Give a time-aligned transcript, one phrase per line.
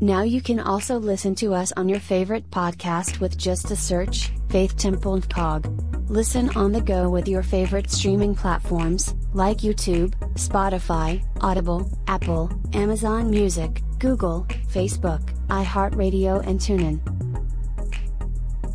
[0.00, 4.32] Now you can also listen to us on your favorite podcast with just a search,
[4.50, 5.66] Faith Temple and Cog.
[6.10, 13.30] Listen on the go with your favorite streaming platforms, like YouTube, Spotify, Audible, Apple, Amazon
[13.30, 17.00] Music, Google, Facebook, iHeartRadio, and TuneIn.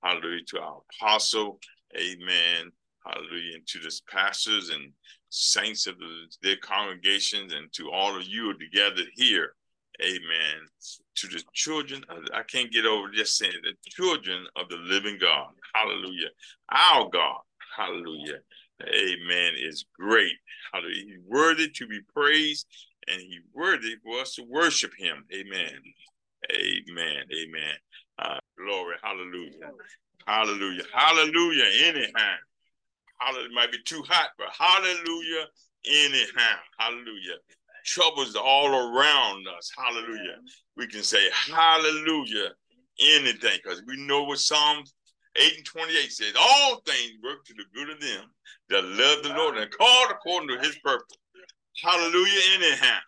[0.04, 0.44] Hallelujah.
[0.48, 1.60] To our apostle.
[1.96, 2.72] Amen.
[3.06, 3.56] Hallelujah.
[3.56, 4.92] And to the pastors and
[5.32, 9.54] saints of the, their congregations and to all of you together here.
[10.02, 10.68] Amen.
[11.16, 15.50] To the children, I can't get over just saying the children of the living God.
[15.74, 16.30] Hallelujah.
[16.72, 17.42] Our God.
[17.76, 18.40] Hallelujah.
[18.84, 19.54] Amen.
[19.58, 20.34] Is great.
[20.74, 21.06] Hallelujah.
[21.06, 22.68] He's worthy to be praised
[23.08, 25.24] and he worthy for us to worship him.
[25.34, 25.80] Amen.
[26.52, 27.24] Amen.
[27.32, 27.76] Amen.
[28.18, 28.96] Uh, glory.
[29.04, 29.72] Hallelujah.
[30.26, 30.84] Hallelujah.
[30.94, 31.66] Hallelujah.
[31.86, 32.36] Anyhow.
[33.22, 33.50] Hallelujah.
[33.50, 35.46] It might be too hot, but hallelujah.
[35.86, 36.58] Anyhow.
[36.80, 37.38] Hallelujah.
[37.86, 39.72] Troubles all around us.
[39.78, 40.38] Hallelujah.
[40.76, 42.50] We can say hallelujah.
[43.00, 43.60] Anything.
[43.64, 44.94] Because we know what Psalms
[45.36, 48.26] 8 and 28 says, all things work to the good of them
[48.70, 51.18] that love the Lord and called according to his purpose.
[51.84, 52.42] Hallelujah.
[52.56, 53.00] Anyhow.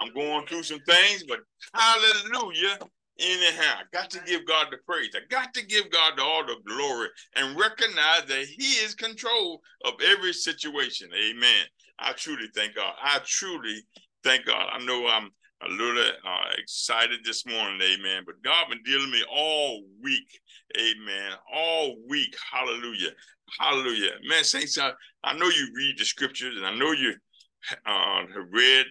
[0.00, 1.40] I'm going through some things, but
[1.74, 2.78] hallelujah
[3.18, 3.80] anyhow.
[3.80, 5.10] I got to give God the praise.
[5.14, 9.94] I got to give God all the glory and recognize that He is control of
[10.04, 11.08] every situation.
[11.14, 11.64] Amen.
[11.98, 12.92] I truly thank God.
[13.02, 13.82] I truly
[14.22, 14.68] thank God.
[14.72, 15.30] I know I'm
[15.62, 18.24] a little uh, excited this morning, amen.
[18.26, 20.28] But God been dealing me all week,
[20.76, 21.32] amen.
[21.52, 23.10] All week, hallelujah,
[23.58, 24.10] hallelujah.
[24.28, 24.92] Man, saints, I,
[25.22, 27.14] I know you read the scriptures, and I know you
[27.86, 28.86] uh, have read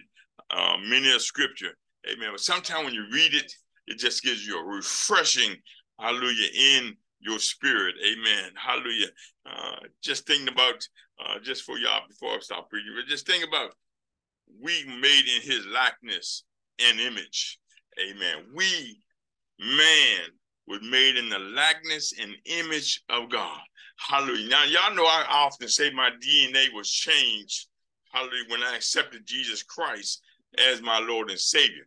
[0.50, 1.74] uh, many a scripture,
[2.10, 2.30] amen.
[2.32, 3.52] But sometimes when you read it,
[3.86, 5.56] it just gives you a refreshing,
[5.98, 7.94] hallelujah, in your spirit.
[8.04, 8.50] Amen.
[8.54, 9.08] Hallelujah.
[9.46, 10.86] Uh, just think about,
[11.20, 13.70] uh, just for y'all before I stop preaching, but just think about
[14.60, 16.44] we made in his likeness
[16.78, 17.58] and image.
[18.00, 18.44] Amen.
[18.54, 18.98] We,
[19.58, 20.30] man,
[20.66, 23.60] was made in the likeness and image of God.
[23.96, 24.48] Hallelujah.
[24.48, 27.68] Now, y'all know I often say my DNA was changed.
[28.12, 28.44] Hallelujah.
[28.48, 30.22] When I accepted Jesus Christ
[30.58, 31.86] as my Lord and Savior.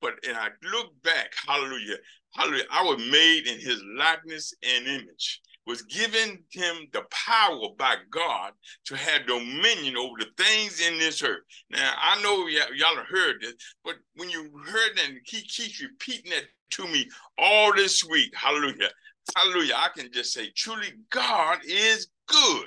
[0.00, 1.96] But and I look back, hallelujah,
[2.34, 7.96] hallelujah, I was made in his likeness and image, was given him the power by
[8.10, 8.52] God
[8.86, 11.42] to have dominion over the things in this earth.
[11.70, 13.54] Now, I know y'all have heard this,
[13.84, 18.90] but when you heard that, he keeps repeating that to me all this week, hallelujah,
[19.36, 22.66] hallelujah, I can just say, truly, God is good.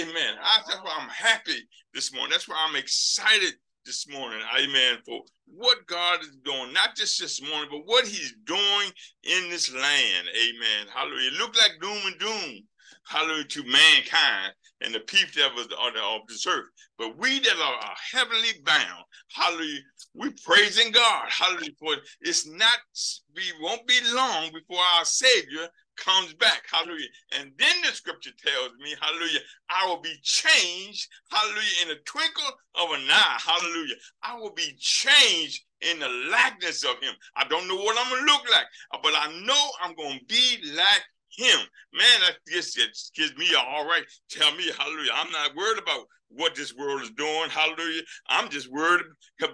[0.00, 0.34] Amen.
[0.42, 2.30] I, that's why I'm happy this morning.
[2.32, 3.54] That's why I'm excited
[3.86, 8.34] this morning, amen, for what God is doing, not just this morning, but what he's
[8.44, 8.90] doing
[9.22, 10.88] in this land, amen.
[10.92, 11.30] Hallelujah.
[11.30, 12.62] It looked like doom and doom,
[13.06, 14.52] hallelujah, to mankind
[14.82, 16.66] and the people that was on of this earth.
[16.98, 19.80] But we that are, are heavenly bound, hallelujah,
[20.14, 22.78] we praising God, hallelujah, for it's not,
[23.34, 26.62] we won't be long before our Savior comes back.
[26.70, 27.08] Hallelujah.
[27.38, 29.40] And then the scripture tells me, hallelujah,
[29.70, 33.38] I will be changed, hallelujah, in the twinkle of an eye.
[33.44, 33.94] Hallelujah.
[34.22, 37.14] I will be changed in the likeness of him.
[37.36, 38.66] I don't know what I'm going to look like,
[39.02, 41.58] but I know I'm going to be like him.
[41.92, 42.78] Man, that just
[43.14, 44.04] gives me all right.
[44.30, 45.10] Tell me, hallelujah.
[45.14, 47.50] I'm not worried about what this world is doing.
[47.50, 48.02] Hallelujah.
[48.28, 49.02] I'm just worried,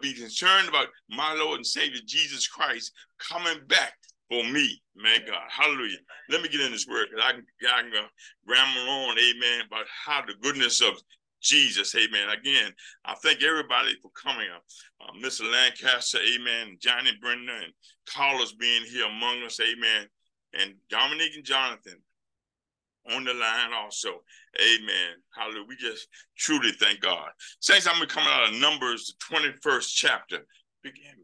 [0.01, 3.93] be concerned about my Lord and Savior Jesus Christ coming back
[4.33, 5.43] for me, man God.
[5.51, 5.99] Hallelujah.
[6.31, 8.09] Let me get in this word because I can, I can uh,
[8.49, 10.95] ramble on, amen, about how the goodness of
[11.43, 12.31] Jesus, amen.
[12.31, 12.73] Again,
[13.05, 14.65] I thank everybody for coming up.
[15.03, 15.51] Uh, Mr.
[15.53, 17.73] Lancaster, amen, Johnny Brenda, and
[18.09, 20.09] Carlos being here among us, amen,
[20.55, 21.99] and Dominique and Jonathan.
[23.15, 24.23] on the line also.
[24.61, 25.15] Amen.
[25.37, 25.67] Hallelujah.
[25.69, 26.09] We just
[26.39, 27.29] truly thank God.
[27.61, 30.39] Saints, I'm come out of Numbers, the 21st chapter.
[30.83, 31.17] Begin.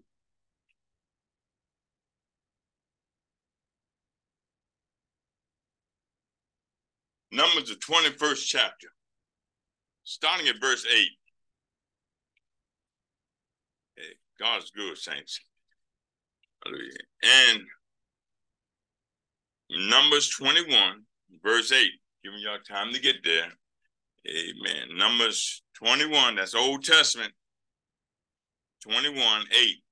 [7.31, 8.89] Numbers, the 21st chapter,
[10.05, 11.09] starting at verse 8.
[13.97, 14.03] Hey,
[14.41, 15.41] God's good, saints.
[16.65, 16.91] Hallelujah.
[17.23, 17.63] And
[19.91, 21.03] Numbers 21,
[21.43, 21.91] verse 8,
[22.25, 23.53] giving y'all time to get there.
[24.27, 24.97] Amen.
[24.97, 27.33] Numbers 21, that's Old Testament.
[28.83, 29.83] 21, 8.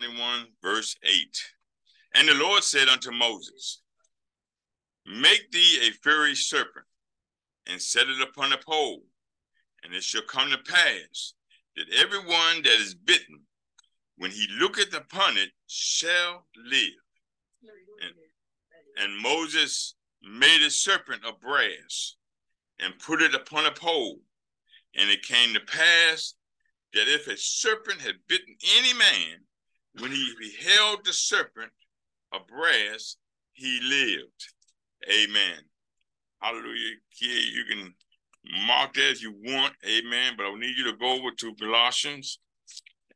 [0.00, 1.12] 21, verse 8.
[2.14, 3.82] And the Lord said unto Moses,
[5.10, 6.86] Make thee a fiery serpent,
[7.66, 9.02] and set it upon a pole,
[9.82, 11.34] and it shall come to pass
[11.76, 13.40] that everyone that is bitten,
[14.16, 16.90] when he looketh upon it, shall live.
[18.02, 18.14] And,
[19.02, 22.16] and Moses made a serpent of brass
[22.78, 24.20] and put it upon a pole.
[24.96, 26.34] And it came to pass
[26.92, 29.44] that if a serpent had bitten any man,
[29.98, 31.72] when he beheld the serpent
[32.32, 33.16] of brass,
[33.52, 34.52] he lived.
[35.08, 35.58] Amen.
[36.40, 36.96] Hallelujah.
[37.18, 37.94] Kid, you can
[38.66, 39.74] mark that if you want.
[39.86, 40.34] Amen.
[40.36, 42.38] But I need you to go over to Colossians.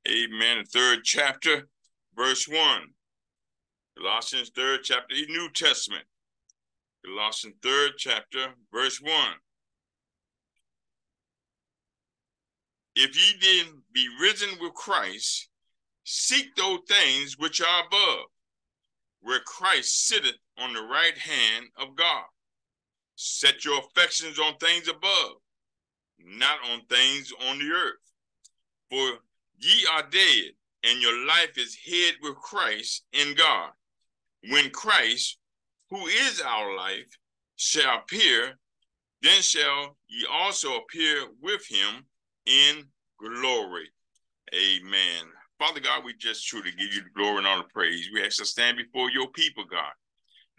[0.09, 0.59] Amen.
[0.59, 1.69] The third chapter,
[2.17, 2.59] verse 1.
[3.99, 6.05] Colossians third chapter, New Testament.
[7.05, 9.13] Colossians third chapter, verse 1.
[12.97, 15.49] If ye then be risen with Christ,
[16.05, 18.27] seek those things which are above,
[19.21, 22.25] where Christ sitteth on the right hand of God.
[23.17, 25.37] Set your affections on things above,
[26.19, 28.01] not on things on the earth.
[28.91, 29.19] For
[29.59, 30.53] ye are dead,
[30.83, 33.71] and your life is hid with Christ in God.
[34.51, 35.39] When Christ,
[35.91, 37.09] who is our life,
[37.57, 38.59] shall appear,
[39.23, 42.05] then shall ye also appear with him
[42.47, 42.85] in
[43.19, 43.89] glory.
[44.55, 45.25] Amen.
[45.59, 48.11] Father God, we just truly give you the glory and all the praise.
[48.13, 49.93] We ask to stand before your people, God.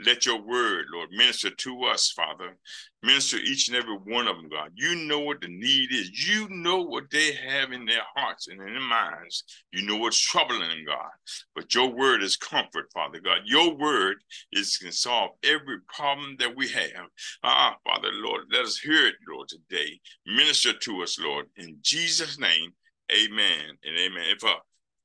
[0.03, 2.57] Let your word, Lord, minister to us, Father.
[3.01, 4.71] Minister each and every one of them, God.
[4.75, 6.27] You know what the need is.
[6.27, 9.45] You know what they have in their hearts and in their minds.
[9.71, 11.11] You know what's troubling them, God.
[11.55, 13.39] But your word is comfort, Father God.
[13.45, 14.17] Your word
[14.51, 17.07] is can solve every problem that we have.
[17.43, 19.99] Ah, Father, Lord, let us hear it, Lord, today.
[20.25, 21.45] Minister to us, Lord.
[21.55, 22.73] In Jesus' name,
[23.13, 24.25] amen and amen.
[24.27, 24.55] If a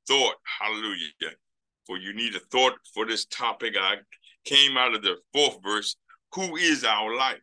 [0.07, 1.07] thought, hallelujah,
[1.87, 3.95] for you need a thought for this topic, I
[4.45, 5.95] came out of the fourth verse
[6.33, 7.39] who is our life?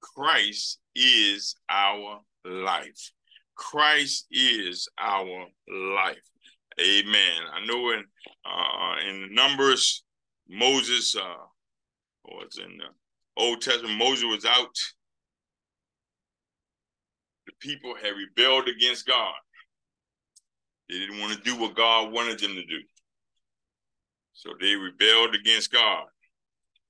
[0.00, 3.12] Christ is our life.
[3.56, 6.16] Christ is our life.
[6.80, 7.42] Amen.
[7.52, 8.04] I know in
[8.44, 10.04] uh, in Numbers,
[10.48, 11.44] Moses uh,
[12.24, 13.98] was in the Old Testament.
[13.98, 14.76] Moses was out.
[17.46, 19.34] The people had rebelled against God.
[20.88, 22.78] They didn't want to do what God wanted them to do.
[24.38, 26.04] So they rebelled against God.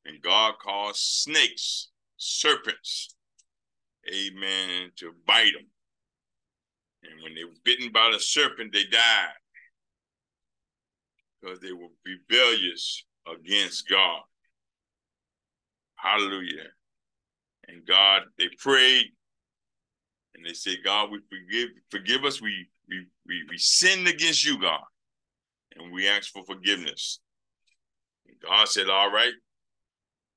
[0.04, 3.16] And God caused snakes, serpents,
[4.06, 5.66] amen, to bite them.
[7.04, 9.32] And when they were bitten by the serpent, they died
[11.40, 14.20] because they were rebellious against God.
[15.94, 16.66] Hallelujah.
[17.66, 19.06] And God, they prayed
[20.34, 22.42] and they said, God, we forgive, forgive us.
[22.42, 24.82] We, we, we, we sinned against you, God.
[25.76, 27.20] And we ask for forgiveness.
[28.42, 29.32] God said, All right,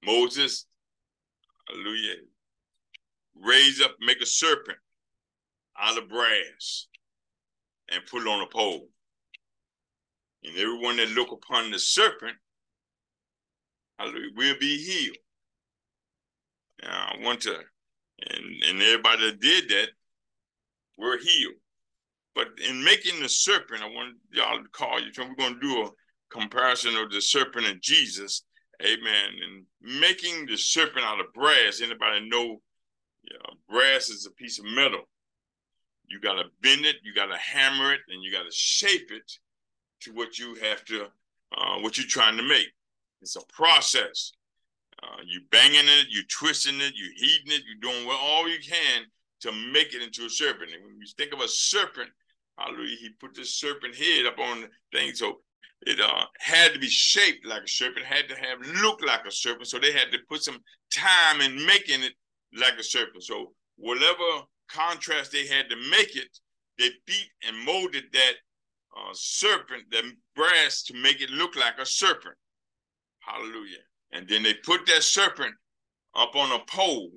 [0.03, 0.65] Moses,
[1.67, 2.15] hallelujah,
[3.36, 4.77] raise up, make a serpent
[5.79, 6.88] out of brass
[7.89, 8.88] and put it on a pole.
[10.43, 12.36] And everyone that look upon the serpent,
[14.00, 15.17] hallelujah, will be healed.
[16.81, 19.89] Now, I want to, and, and everybody that did that
[20.98, 21.53] were healed.
[22.34, 25.12] But in making the serpent, I want y'all to call you.
[25.17, 25.89] We're going to do a
[26.32, 28.44] comparison of the serpent and Jesus.
[28.82, 29.30] Amen.
[29.44, 31.82] And making the serpent out of brass.
[31.82, 32.62] Anybody know,
[33.24, 35.02] you know brass is a piece of metal.
[36.08, 39.12] You got to bend it, you got to hammer it, and you got to shape
[39.12, 39.32] it
[40.02, 41.06] to what you have to,
[41.58, 42.68] uh, what you're trying to make.
[43.22, 44.34] It's a process.
[45.02, 49.04] Uh, you banging it, you twisting it, you heating it, you're doing all you can
[49.42, 50.72] to make it into a serpent.
[50.74, 52.10] And when you think of a serpent,
[52.58, 55.14] hallelujah, he put the serpent head up on the thing.
[55.14, 55.40] So
[55.82, 59.32] it uh, had to be shaped like a serpent, had to have looked like a
[59.32, 59.68] serpent.
[59.68, 60.60] So they had to put some
[60.94, 62.13] time in making it
[62.56, 63.24] like a serpent.
[63.24, 66.30] So whatever contrast they had to make it,
[66.77, 68.34] they beat and molded that
[68.98, 70.03] uh, serpent, the
[70.36, 72.36] brass, to make it look like a serpent.
[73.20, 73.77] Hallelujah.
[74.12, 75.56] And then they put that serpent
[76.15, 77.12] up on a pole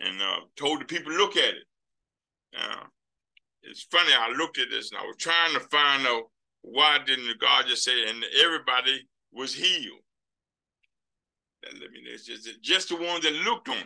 [0.00, 1.64] and uh, told the people look at it.
[2.54, 2.86] Now,
[3.62, 6.24] it's funny, I looked at this and I was trying to find out
[6.64, 10.00] why didn't God just say, and everybody was healed.
[11.72, 13.84] Mean, it's just, just the ones that looked on it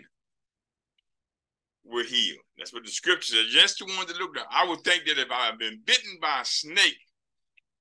[1.84, 2.38] were healed.
[2.56, 3.52] That's what the scripture says.
[3.52, 4.44] Just the ones that looked on.
[4.50, 6.98] I would think that if I had been bitten by a snake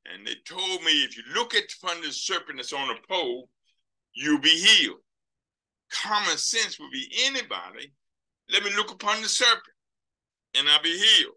[0.06, 3.50] and they told me if you look at upon the serpent that's on a pole,
[4.14, 4.98] you'll be healed.
[5.92, 7.92] Common sense would be anybody,
[8.52, 9.62] let me look upon the serpent
[10.56, 11.36] and I'll be healed.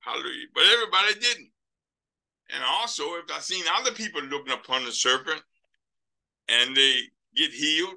[0.00, 0.46] Hallelujah.
[0.54, 1.49] But everybody didn't.
[2.54, 5.40] And also, if I seen other people looking upon the serpent
[6.48, 7.00] and they
[7.36, 7.94] get healed,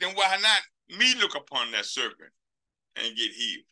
[0.00, 2.30] then why not me look upon that serpent
[2.96, 3.64] and get healed?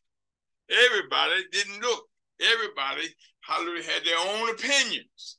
[0.70, 2.06] Everybody didn't look.
[2.40, 3.08] Everybody,
[3.42, 5.38] hallelujah, had their own opinions.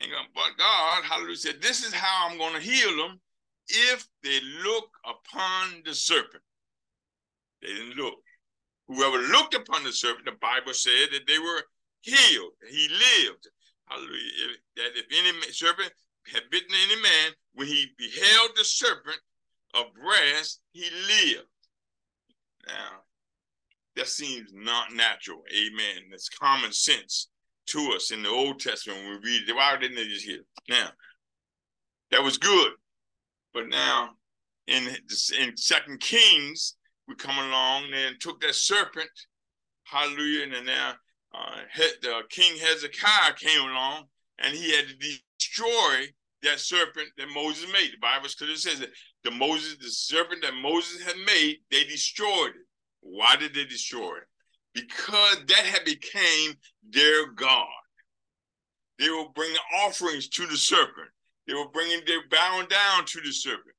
[0.00, 3.20] And but God, hallelujah, said, This is how I'm going to heal them
[3.68, 6.42] if they look upon the serpent.
[7.62, 8.18] They didn't look.
[8.88, 11.62] Whoever looked upon the serpent, the Bible said that they were
[12.00, 12.52] healed.
[12.68, 13.48] He lived.
[13.90, 14.30] Hallelujah.
[14.50, 15.92] If, that if any serpent
[16.32, 19.18] had bitten any man, when he beheld the serpent
[19.74, 21.48] of brass, he lived.
[22.68, 23.02] Now,
[23.96, 25.42] that seems not natural.
[25.52, 26.04] Amen.
[26.10, 27.28] That's common sense
[27.66, 29.56] to us in the Old Testament when we read it.
[29.56, 30.40] Why didn't they just hear?
[30.68, 30.90] Now,
[32.12, 32.72] that was good.
[33.52, 34.10] But now
[34.68, 34.88] in
[35.38, 36.76] in Second Kings,
[37.08, 39.10] we come along and took that serpent,
[39.84, 40.94] hallelujah, and now
[41.34, 41.56] uh,
[42.02, 44.04] the King Hezekiah came along
[44.38, 46.06] and he had to destroy
[46.42, 47.92] that serpent that Moses made.
[47.92, 48.90] The Bible clearly says that
[49.24, 52.66] the Moses, the serpent that Moses had made, they destroyed it.
[53.00, 54.24] Why did they destroy it?
[54.74, 56.54] Because that had became
[56.90, 57.66] their God.
[58.98, 61.08] They were bringing offerings to the serpent.
[61.46, 63.74] They were bringing, they bowing down to the serpent.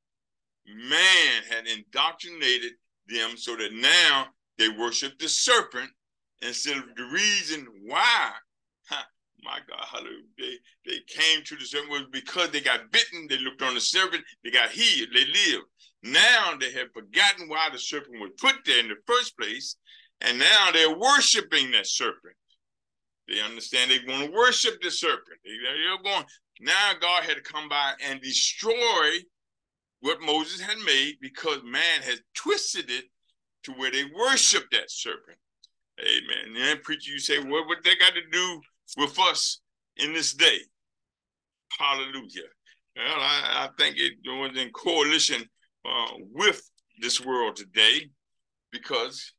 [0.65, 2.73] Man had indoctrinated
[3.07, 4.27] them so that now
[4.57, 5.89] they worship the serpent
[6.41, 8.31] instead of the reason why,
[9.43, 10.53] my God, hallelujah, they,
[10.85, 14.23] they came to the serpent was because they got bitten, they looked on the serpent,
[14.43, 15.65] they got healed, they lived.
[16.03, 19.75] Now they have forgotten why the serpent was put there in the first place,
[20.21, 22.35] and now they're worshiping that serpent.
[23.27, 25.39] They understand they want to worship the serpent.
[25.45, 26.25] They, are going.
[26.59, 29.19] Now God had to come by and destroy
[30.01, 33.05] what Moses had made because man has twisted it
[33.63, 35.37] to where they worship that serpent.
[36.01, 36.55] Amen.
[36.57, 38.61] And preacher, you say, what what they got to do
[38.97, 39.61] with us
[39.97, 40.57] in this day?
[41.77, 42.49] Hallelujah.
[42.95, 45.43] Well, I, I think it was in coalition
[45.85, 46.61] uh, with
[46.99, 48.09] this world today
[48.71, 49.33] because,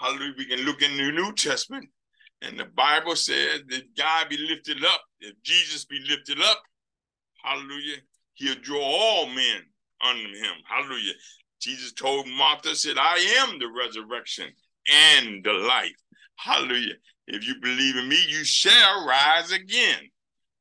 [0.00, 1.86] hallelujah, we can look in the New Testament
[2.42, 5.02] and the Bible says that God be lifted up.
[5.20, 6.62] If Jesus be lifted up,
[7.42, 7.96] hallelujah,
[8.34, 9.62] he'll draw all men
[10.06, 10.54] unto him.
[10.68, 11.14] Hallelujah.
[11.60, 14.50] Jesus told Martha, said, I am the resurrection
[14.92, 15.94] and the life.
[16.36, 16.94] Hallelujah.
[17.26, 19.98] If you believe in me, you shall rise again.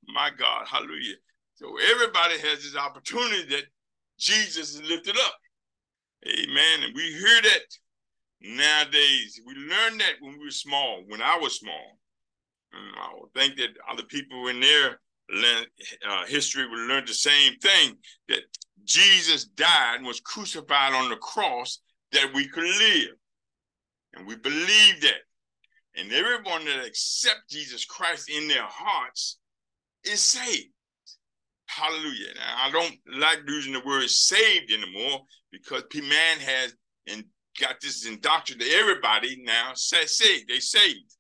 [0.08, 1.16] My God, hallelujah.
[1.56, 3.64] So everybody has this opportunity that
[4.20, 5.36] Jesus is lifted up.
[6.28, 6.84] Amen.
[6.84, 7.62] And we hear that
[8.42, 9.42] nowadays.
[9.46, 12.00] We learned that when we were small, when I was small.
[12.74, 15.00] And I would think that other people in their
[16.08, 17.96] uh, history would learn the same thing
[18.28, 18.42] that
[18.84, 21.80] Jesus died and was crucified on the cross
[22.12, 23.16] that we could live.
[24.16, 25.22] And we believe that.
[25.98, 29.38] And everyone that accepts Jesus Christ in their hearts
[30.04, 30.70] is saved.
[31.68, 32.34] Hallelujah.
[32.36, 36.74] Now, I don't like using the word saved anymore because man has
[37.08, 37.24] and
[37.60, 40.48] got this indoctrinated everybody now say saved.
[40.50, 41.16] They saved.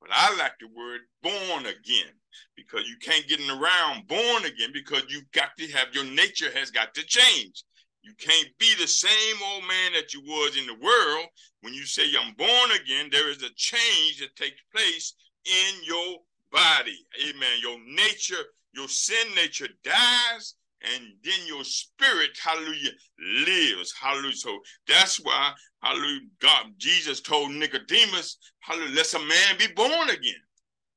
[0.00, 2.12] But I like the word born again
[2.56, 6.70] because you can't get around born again because you've got to have your nature has
[6.70, 7.64] got to change.
[8.02, 11.26] You can't be the same old man that you was in the world.
[11.60, 16.18] When you say I'm born again, there is a change that takes place in your
[16.50, 17.06] body.
[17.28, 17.58] Amen.
[17.60, 18.44] Your nature,
[18.74, 22.90] your sin nature dies, and then your spirit, hallelujah,
[23.46, 23.94] lives.
[24.00, 24.34] Hallelujah.
[24.34, 30.34] So that's why, hallelujah, God, Jesus told Nicodemus, hallelujah, let a man be born again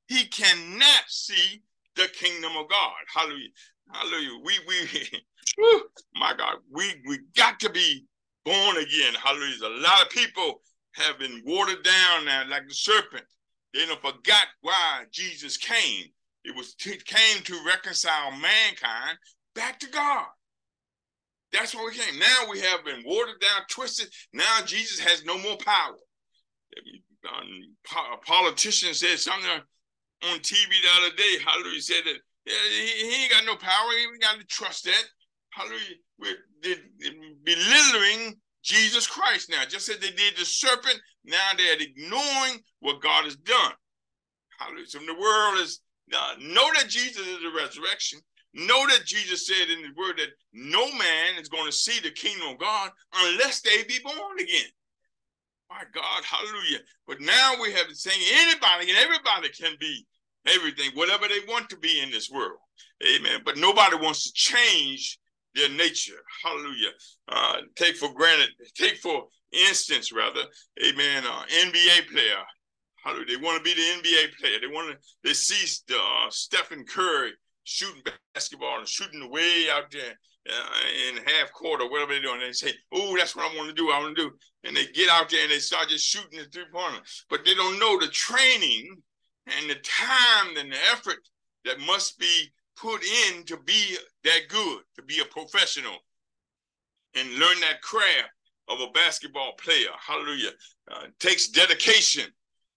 [0.08, 1.62] he cannot see
[1.96, 2.94] the kingdom of God.
[3.14, 3.50] Hallelujah.
[3.92, 4.40] Hallelujah.
[4.44, 5.82] We we
[6.16, 8.06] my God, we we got to be
[8.44, 9.14] born again.
[9.22, 9.66] Hallelujah.
[9.66, 10.62] A lot of people
[10.94, 13.26] have been watered down now like the serpent.
[13.74, 16.06] They don't forgot why Jesus came.
[16.44, 19.18] It was he came to reconcile mankind
[19.54, 20.26] back to God.
[21.52, 22.20] That's why we came.
[22.20, 24.08] Now we have been watered down, twisted.
[24.34, 25.96] Now Jesus has no more power.
[27.34, 27.76] Um,
[28.14, 33.46] a politician said something on TV the other day, hallelujah, said that he, ain't got
[33.46, 33.92] no power.
[33.92, 35.04] He ain't got to trust that.
[35.52, 35.96] Hallelujah.
[36.20, 36.36] we're
[37.44, 39.64] belittling Jesus Christ now.
[39.68, 43.74] Just as they did the serpent, now they're ignoring what God has done.
[44.60, 44.88] Hallelujah.
[44.88, 45.82] So the world is
[46.14, 48.20] uh, know that Jesus is the resurrection.
[48.54, 52.12] Know that Jesus said in the word that no man is going to see the
[52.12, 54.70] kingdom of God unless they be born again.
[55.70, 56.80] My God, hallelujah.
[57.08, 60.06] But now we have the saying anybody and everybody can be
[60.48, 62.60] everything, whatever they want to be in this world.
[63.06, 63.42] Amen.
[63.44, 65.20] But nobody wants to change
[65.54, 66.22] their nature.
[66.44, 66.92] Hallelujah.
[67.28, 70.42] Uh, take for granted, take for instance, rather,
[70.86, 72.44] amen, uh, NBA player.
[73.04, 73.38] Hallelujah.
[73.38, 74.60] They want to be the NBA player.
[74.60, 77.32] They want to, they see uh, Stephen Curry
[77.64, 78.02] shooting
[78.34, 80.14] basketball and shooting way out there
[80.50, 82.40] uh, in half court or whatever they're doing.
[82.40, 83.92] They say, "Oh, that's what I want to do.
[83.92, 84.32] I want to do,"
[84.64, 87.00] and they get out there and they start just shooting the three pointer.
[87.30, 88.96] But they don't know the training
[89.48, 91.20] and the time and the effort
[91.66, 95.96] that must be put in to be that good, to be a professional,
[97.16, 98.32] and learn that craft
[98.68, 99.90] of a basketball player.
[100.00, 100.52] Hallelujah!
[100.92, 102.26] Uh, it takes dedication.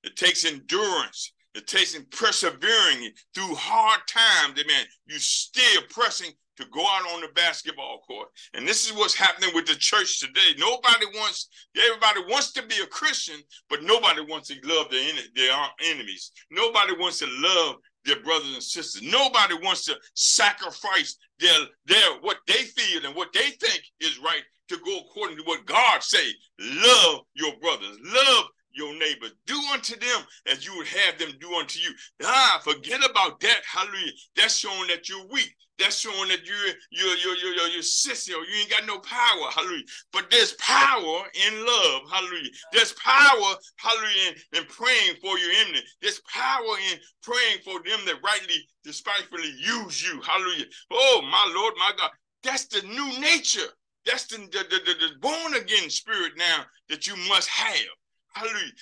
[0.05, 1.33] It takes endurance.
[1.55, 4.61] It takes persevering through hard times.
[4.61, 4.87] Amen.
[5.07, 8.29] You still pressing to go out on the basketball court.
[8.55, 10.55] And this is what's happening with the church today.
[10.59, 15.55] Nobody wants, everybody wants to be a Christian, but nobody wants to love their, their
[15.85, 16.33] enemies.
[16.50, 19.03] Nobody wants to love their brothers and sisters.
[19.03, 24.43] Nobody wants to sacrifice their, their what they feel and what they think is right
[24.69, 26.27] to go according to what God say.
[26.59, 27.99] Love your brothers.
[28.05, 29.33] Love your neighbors.
[29.47, 31.91] Do unto them as you would have them do unto you.
[32.25, 33.61] Ah, forget about that.
[33.71, 34.12] Hallelujah.
[34.37, 35.55] That's showing that you're weak.
[35.78, 36.56] That's showing that you're
[36.90, 39.50] you're you're you're, you're sissy or you ain't got no power.
[39.54, 39.85] Hallelujah.
[40.12, 42.02] But there's power in love.
[42.11, 42.50] Hallelujah.
[42.73, 45.80] There's power, hallelujah, in, in praying for your enemy.
[46.02, 50.20] There's power in praying for them that rightly, despitefully use you.
[50.23, 50.66] Hallelujah.
[50.90, 52.11] Oh, my Lord, my God.
[52.42, 53.68] That's the new nature.
[54.04, 57.87] That's the, the, the, the born again spirit now that you must have.
[58.32, 58.73] Hallelujah.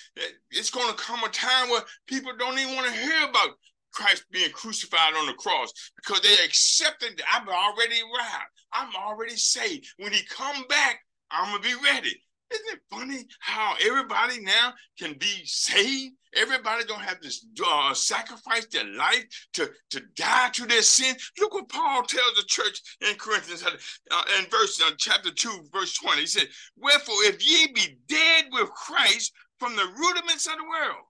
[0.51, 3.49] It's going to come a time where people don't even want to hear about
[3.97, 8.51] Christ being crucified on the cross because they accepted that I'm already arrived.
[8.71, 9.87] I'm already saved.
[9.97, 10.99] When he come back,
[11.31, 12.15] I'm to be ready.
[12.53, 16.13] Isn't it funny how everybody now can be saved?
[16.35, 17.31] Everybody don't have to
[17.65, 21.15] uh, sacrifice their life to, to die to their sin.
[21.39, 25.95] Look what Paul tells the church in Corinthians uh, in verse uh, chapter 2, verse
[25.95, 26.21] 20.
[26.21, 31.03] He said, Wherefore, if ye be dead with Christ from the rudiments of the world,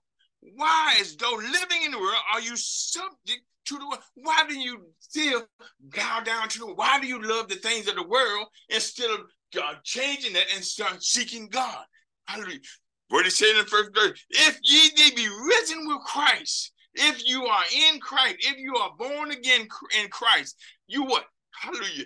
[0.54, 4.02] why, as though living in the world, are you subject to the world?
[4.14, 5.46] Why do you still
[5.80, 6.78] bow down to the world?
[6.78, 9.20] Why do you love the things of the world instead of
[9.54, 11.84] God changing that and start seeking God?
[12.26, 12.60] Hallelujah.
[13.08, 17.46] What he said in the first verse, if ye be risen with Christ, if you
[17.46, 19.66] are in Christ, if you are born again
[20.00, 20.56] in Christ,
[20.86, 21.24] you what?
[21.52, 22.04] Hallelujah.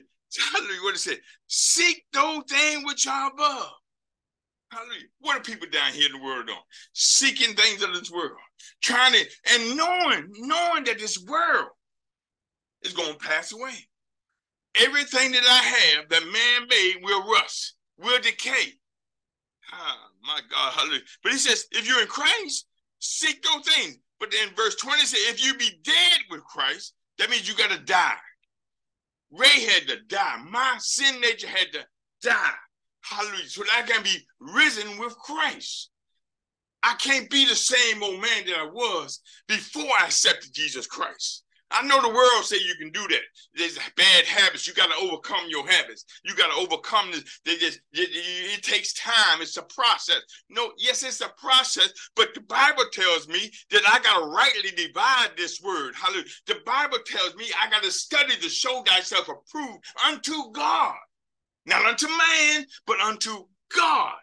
[0.52, 0.82] Hallelujah.
[0.82, 1.18] What it said?
[1.46, 3.72] Seek those things which are above.
[4.72, 5.08] Hallelujah.
[5.20, 6.58] What are people down here in the world doing?
[6.94, 8.38] Seeking things of this world,
[8.82, 11.68] trying to, and knowing, knowing that this world
[12.82, 13.74] is going to pass away.
[14.80, 18.72] Everything that I have that man made will rust, will decay.
[19.74, 21.02] Ah, my God, hallelujah.
[21.22, 22.66] But he says, if you're in Christ,
[22.98, 23.98] seek those things.
[24.18, 27.70] But then verse 20 says, if you be dead with Christ, that means you got
[27.70, 28.16] to die.
[29.30, 30.42] Ray had to die.
[30.48, 31.80] My sin nature had to
[32.22, 32.54] die.
[33.02, 33.48] Hallelujah.
[33.48, 35.90] So that I can be risen with Christ.
[36.82, 41.44] I can't be the same old man that I was before I accepted Jesus Christ.
[41.74, 43.22] I know the world say you can do that.
[43.54, 44.66] There's bad habits.
[44.66, 46.04] You got to overcome your habits.
[46.22, 47.24] You got to overcome this.
[47.46, 49.40] It, it, takes time.
[49.40, 50.20] It's a process.
[50.50, 54.70] No, yes, it's a process, but the Bible tells me that I got to rightly
[54.70, 55.94] divide this word.
[55.94, 56.24] Hallelujah.
[56.46, 60.96] The Bible tells me I got to study to show thyself approved unto God
[61.66, 63.46] not unto man, but unto
[63.76, 64.14] God.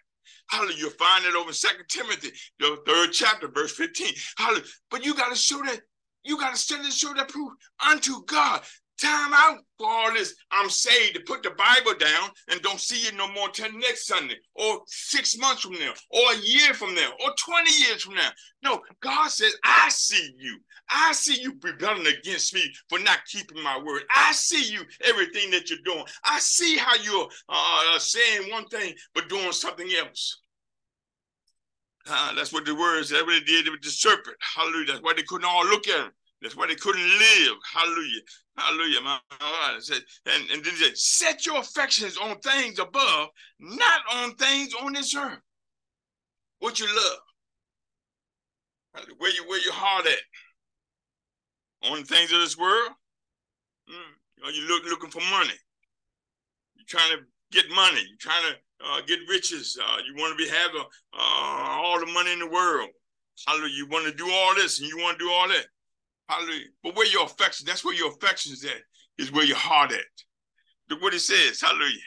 [0.49, 0.77] Hallelujah.
[0.77, 4.13] You'll find it over Second Timothy, the third chapter, verse 15.
[4.37, 4.63] Hallelujah.
[4.89, 5.81] But you got to show that,
[6.23, 7.51] you got to study to show that proof
[7.87, 8.61] unto God
[8.99, 10.35] time out for all this.
[10.51, 14.07] I'm saved to put the Bible down and don't see you no more till next
[14.07, 18.15] Sunday or six months from now or a year from now or 20 years from
[18.15, 18.29] now.
[18.63, 20.59] No, God says, I see you.
[20.89, 24.03] I see you rebelling against me for not keeping my word.
[24.15, 26.03] I see you, everything that you're doing.
[26.25, 30.41] I see how you're uh, saying one thing but doing something else.
[32.09, 34.35] Uh, that's what the words, what they did with the serpent.
[34.55, 34.87] Hallelujah.
[34.87, 36.11] That's why they couldn't all look at him.
[36.41, 37.57] That's why they couldn't live.
[37.71, 38.21] Hallelujah.
[38.59, 39.01] Hallelujah.
[39.01, 39.79] My God.
[40.25, 44.93] And, and then he said, set your affections on things above, not on things on
[44.93, 45.39] this earth.
[46.59, 47.19] What you love.
[49.17, 51.89] Where you where your heart at?
[51.89, 52.91] On things of this world?
[53.89, 54.45] Mm.
[54.45, 55.53] Are you look, looking for money?
[56.75, 58.01] You trying to get money.
[58.07, 59.77] You're trying to uh, get riches.
[59.81, 62.89] Uh, you want to be having uh, all the money in the world.
[63.47, 63.75] Hallelujah.
[63.75, 65.65] You want to do all this and you want to do all that.
[66.29, 66.67] Hallelujah.
[66.83, 68.83] But where your affection, that's where your affection is at,
[69.17, 69.99] is where your heart at.
[70.89, 71.59] Look what it says.
[71.59, 71.97] Hallelujah.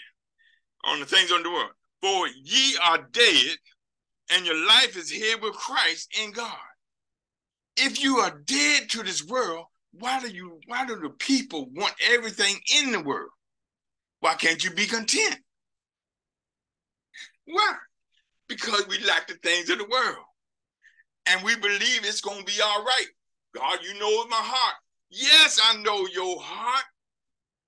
[0.84, 1.72] On the things on the world.
[2.00, 3.56] For ye are dead,
[4.30, 6.56] and your life is hid with Christ in God.
[7.76, 9.66] If you are dead to this world,
[9.98, 13.30] why do you why do the people want everything in the world?
[14.20, 15.38] Why can't you be content?
[17.46, 17.74] Why?
[18.48, 20.24] Because we lack the things of the world.
[21.26, 23.06] And we believe it's going to be all right.
[23.54, 24.76] God, you know my heart.
[25.10, 26.84] Yes, I know your heart,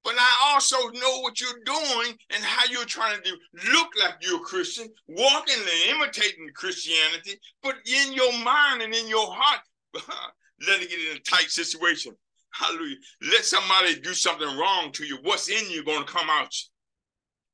[0.02, 3.36] but I also know what you're doing and how you're trying to do.
[3.72, 9.08] Look like you're a Christian, walking and imitating Christianity, but in your mind and in
[9.08, 9.60] your heart,
[10.66, 12.14] let it get in a tight situation.
[12.52, 12.96] Hallelujah.
[13.32, 15.18] Let somebody do something wrong to you.
[15.22, 16.54] What's in you going to come out?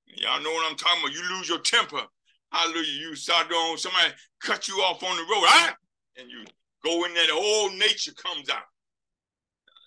[0.06, 1.14] Y'all know what I'm talking about.
[1.14, 2.02] You lose your temper.
[2.52, 3.00] Hallelujah.
[3.00, 4.12] You start doing somebody
[4.42, 5.44] cut you off on the road.
[5.46, 5.74] Ah!
[6.18, 6.44] And you
[6.84, 8.68] go in there, the whole nature comes out.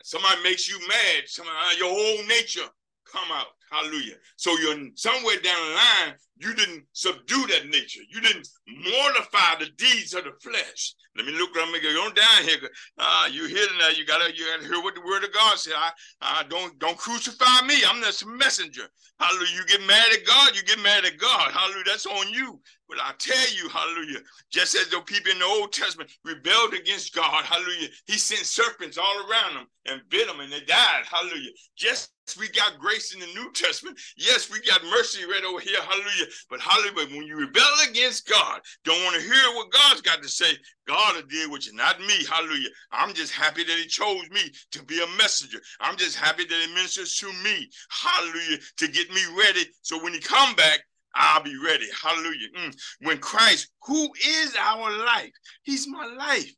[0.03, 1.23] Somebody makes you mad.
[1.27, 2.67] Somebody, uh, your whole nature
[3.05, 3.47] come out.
[3.71, 4.15] Hallelujah.
[4.35, 8.01] So you're somewhere down the line, you didn't subdue that nature.
[8.09, 10.95] You didn't mortify the deeds of the flesh.
[11.15, 11.55] Let me look.
[11.55, 12.57] Let me go down here.
[12.97, 13.89] Uh, you hear now.
[13.89, 15.73] You gotta, you gotta hear what the word of God said.
[15.75, 15.91] I,
[16.21, 17.75] I don't, don't crucify me.
[17.87, 18.87] I'm just a messenger.
[19.19, 19.55] Hallelujah.
[19.55, 21.51] You get mad at God, you get mad at God.
[21.51, 21.83] Hallelujah.
[21.85, 22.59] That's on you.
[22.89, 24.19] But I tell you, hallelujah,
[24.51, 28.97] just as the people in the Old Testament rebelled against God, hallelujah, he sent serpents
[28.97, 31.03] all around them and bit them and they died.
[31.09, 31.51] Hallelujah.
[31.75, 33.99] Just we got grace in the New Testament.
[34.15, 35.81] Yes, we got mercy right over here.
[35.81, 36.22] Hallelujah.
[36.49, 40.29] But hallelujah, when you rebel against God, don't want to hear what God's got to
[40.29, 40.57] say.
[40.87, 42.25] God will deal with you, not me.
[42.29, 42.69] Hallelujah.
[42.91, 45.59] I'm just happy that He chose me to be a messenger.
[45.79, 47.69] I'm just happy that He ministers to me.
[47.89, 48.57] Hallelujah.
[48.77, 49.65] To get me ready.
[49.81, 50.79] So when He come back,
[51.15, 51.87] I'll be ready.
[52.01, 52.47] Hallelujah.
[52.57, 52.75] Mm.
[53.01, 55.31] When Christ, who is our life,
[55.63, 56.51] He's my life.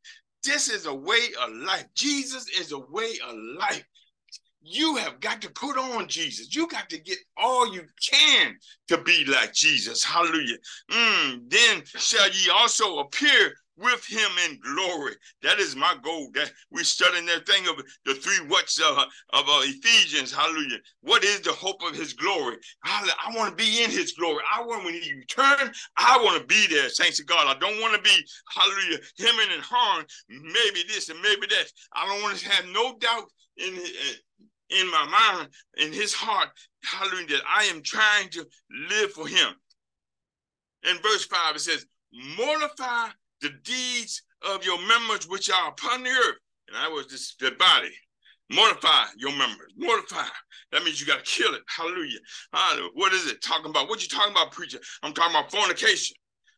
[0.43, 1.85] This is a way of life.
[1.95, 3.83] Jesus is a way of life
[4.65, 6.55] you have got to put on Jesus.
[6.55, 10.03] You got to get all you can to be like Jesus.
[10.03, 10.57] Hallelujah.
[10.91, 15.13] Mm, then shall ye also appear with him in glory.
[15.43, 16.29] That is my goal.
[16.33, 17.75] That we're studying that thing of
[18.05, 20.33] the three what's uh, of uh, Ephesians.
[20.33, 20.79] Hallelujah.
[21.01, 22.57] What is the hope of his glory?
[22.83, 23.13] Hallelujah.
[23.23, 24.43] I want to be in his glory.
[24.51, 27.47] I want when he return, I want to be there, Thanks to God.
[27.47, 28.15] I don't want to be,
[28.49, 31.65] hallelujah, him and harm, maybe this and maybe that.
[31.93, 33.25] I don't want to have no doubt
[33.57, 33.77] in,
[34.69, 36.49] in my mind, in his heart,
[36.83, 38.45] hallelujah, that I am trying to
[38.89, 39.53] live for him.
[40.89, 41.85] In verse 5, it says,
[42.37, 43.09] Mortify
[43.41, 46.37] the deeds of your members which are upon the earth.
[46.67, 47.91] And I was just the body.
[48.51, 49.73] Mortify your members.
[49.77, 50.27] Mortify.
[50.71, 51.61] That means you got to kill it.
[51.67, 52.19] Hallelujah.
[52.53, 52.89] Hallelujah.
[52.93, 53.89] What is it talking about?
[53.89, 54.79] What you talking about, preacher?
[55.03, 56.15] I'm talking about fornication.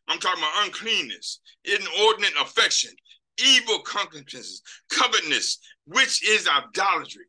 [0.08, 2.90] I'm talking about uncleanness, inordinate affection,
[3.38, 7.24] evil concupiscences, covetousness, which is idolatry.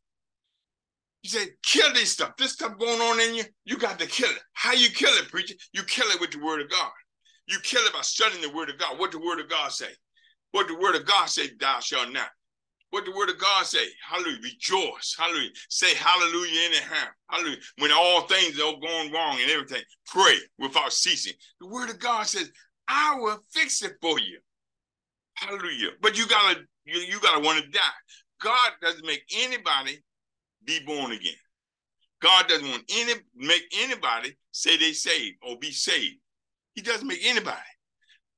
[1.22, 2.38] You say, kill this stuff.
[2.38, 4.42] This stuff going on in you, you got to kill it.
[4.54, 5.56] How you kill it, preacher?
[5.74, 6.92] You kill it with the word of God.
[7.48, 9.00] You kill it by studying the word of God.
[9.00, 9.90] What the word of God say?
[10.52, 12.30] What the word of God say, thou shalt not.
[12.92, 13.86] What the word of God say?
[14.08, 14.40] Hallelujah.
[14.44, 15.16] Rejoice.
[15.18, 15.52] Hallelujah.
[15.70, 17.08] Say hallelujah anyhow.
[17.30, 17.58] Hallelujah.
[17.78, 21.34] When all things are going wrong and everything, pray without ceasing.
[21.60, 22.52] The word of God says,
[22.88, 24.40] I will fix it for you.
[25.36, 25.92] Hallelujah.
[26.02, 27.80] But you gotta you, you gotta want to die.
[28.42, 30.00] God doesn't make anybody
[30.70, 31.34] be born again.
[32.22, 36.18] God doesn't want any make anybody say they saved or be saved.
[36.76, 37.58] He doesn't make anybody.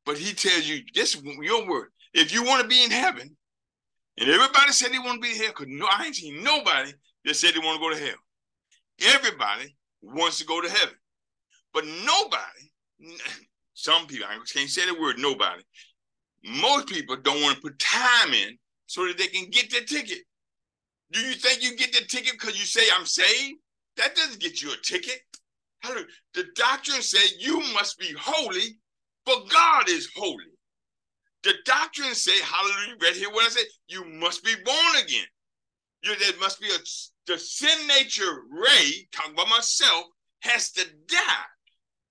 [0.05, 1.89] But he tells you, this is your word.
[2.13, 3.35] If you want to be in heaven,
[4.17, 6.91] and everybody said they want to be in hell, because no, I ain't seen nobody
[7.25, 9.15] that said they want to go to hell.
[9.15, 10.95] Everybody wants to go to heaven.
[11.73, 12.71] But nobody,
[13.73, 15.63] some people, I can't say the word nobody.
[16.43, 20.19] Most people don't want to put time in so that they can get their ticket.
[21.11, 23.59] Do you think you get the ticket because you say I'm saved?
[23.97, 25.19] That doesn't get you a ticket.
[25.81, 26.07] Hallelujah.
[26.33, 28.77] The doctrine said you must be holy,
[29.25, 30.45] for God is holy.
[31.43, 35.25] The doctrine say, hallelujah, right here what I said, you must be born again.
[36.03, 36.77] You, there must be a
[37.27, 40.05] the sin nature ray, talking about myself,
[40.41, 41.45] has to die.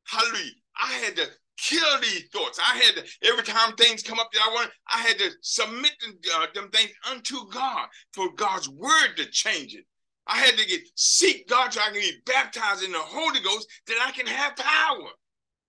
[0.06, 0.52] Hallelujah.
[0.80, 1.26] I had to
[1.60, 2.58] kill these thoughts.
[2.58, 5.92] I had to, every time things come up that I want, I had to submit
[6.00, 9.84] them, uh, them things unto God for God's word to change it.
[10.26, 13.68] I had to get seek God so I can be baptized in the Holy Ghost
[13.86, 15.08] that I can have power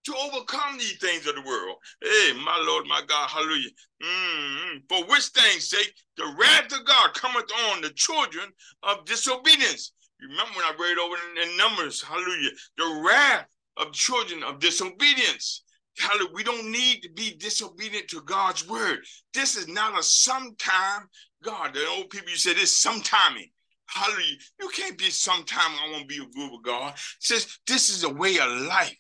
[0.04, 1.78] to overcome these things of the world.
[2.02, 3.70] Hey, my Lord, my God, hallelujah.
[4.04, 4.78] Mm-hmm.
[4.90, 8.46] For which things sake the wrath of God cometh on the children
[8.84, 9.94] of disobedience.
[10.22, 15.64] remember when I read over in, in Numbers, hallelujah, the wrath of children of disobedience.
[16.02, 16.34] Hallelujah.
[16.34, 19.00] We don't need to be disobedient to God's word.
[19.34, 21.08] This is not a sometime.
[21.44, 23.50] God, the old people, you say this sometiming.
[23.88, 24.38] Hallelujah.
[24.60, 26.94] You can't be sometime I want to be a good God.
[27.20, 28.96] Says this is a way of life.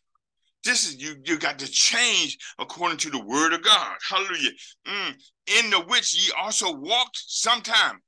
[0.63, 1.15] This is you.
[1.25, 3.95] You got to change according to the word of God.
[4.07, 4.51] Hallelujah.
[4.87, 5.13] Mm.
[5.59, 7.99] In the which ye also walked sometime.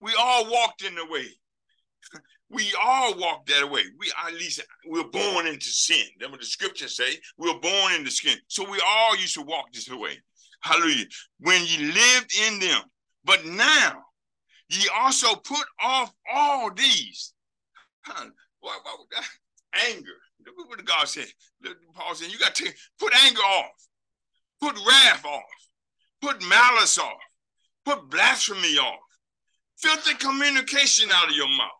[0.00, 1.26] We all walked in the way.
[2.48, 3.82] We all walk that way.
[3.98, 6.06] We at least we're born into sin.
[6.18, 7.18] That's what the scriptures say.
[7.36, 8.38] We're born into sin.
[8.46, 10.18] So we all used to walk this way.
[10.62, 11.06] Hallelujah.
[11.40, 12.82] When ye lived in them.
[13.24, 14.04] But now
[14.68, 17.32] ye also put off all these.
[18.04, 18.26] Huh,
[19.88, 20.12] anger.
[20.56, 21.26] Look what God said.
[21.94, 23.72] Paul said, you got to put anger off,
[24.60, 25.42] put wrath off,
[26.22, 27.18] put malice off,
[27.84, 29.00] put blasphemy off,
[29.76, 31.70] filthy communication out of your mouth.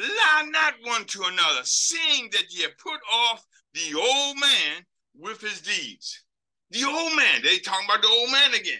[0.00, 4.84] Lie not one to another, seeing that ye put off the old man
[5.18, 6.24] with his deeds.
[6.70, 8.78] The old man, they talking about the old man again.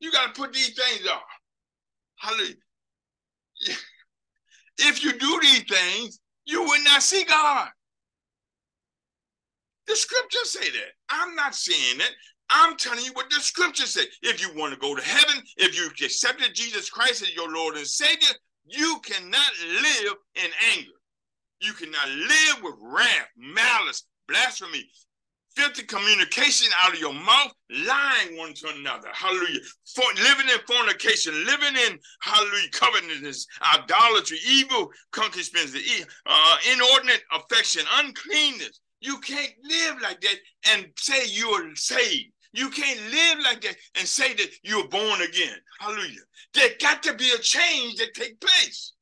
[0.00, 1.22] You got to put these things off.
[2.16, 2.54] Hallelujah.
[4.78, 7.68] If you do these things, you will not see God.
[9.86, 10.92] The scriptures say that.
[11.10, 12.10] I'm not saying that.
[12.50, 14.02] I'm telling you what the scriptures say.
[14.22, 17.76] If you want to go to heaven, if you accepted Jesus Christ as your Lord
[17.76, 18.34] and Savior,
[18.66, 19.50] you cannot
[19.82, 20.90] live in anger.
[21.60, 24.84] You cannot live with wrath, malice, blasphemy,
[25.56, 29.08] filthy communication out of your mouth, lying one to another.
[29.12, 29.60] Hallelujah.
[29.94, 38.80] For, living in fornication, living in hallelujah, covetousness, idolatry, evil concupiscence, uh, inordinate affection, uncleanness.
[39.00, 40.36] You can't live like that
[40.72, 42.32] and say you're saved.
[42.54, 45.56] You can't live like that and say that you're born again.
[45.80, 46.20] Hallelujah.
[46.54, 48.92] There got to be a change that take place.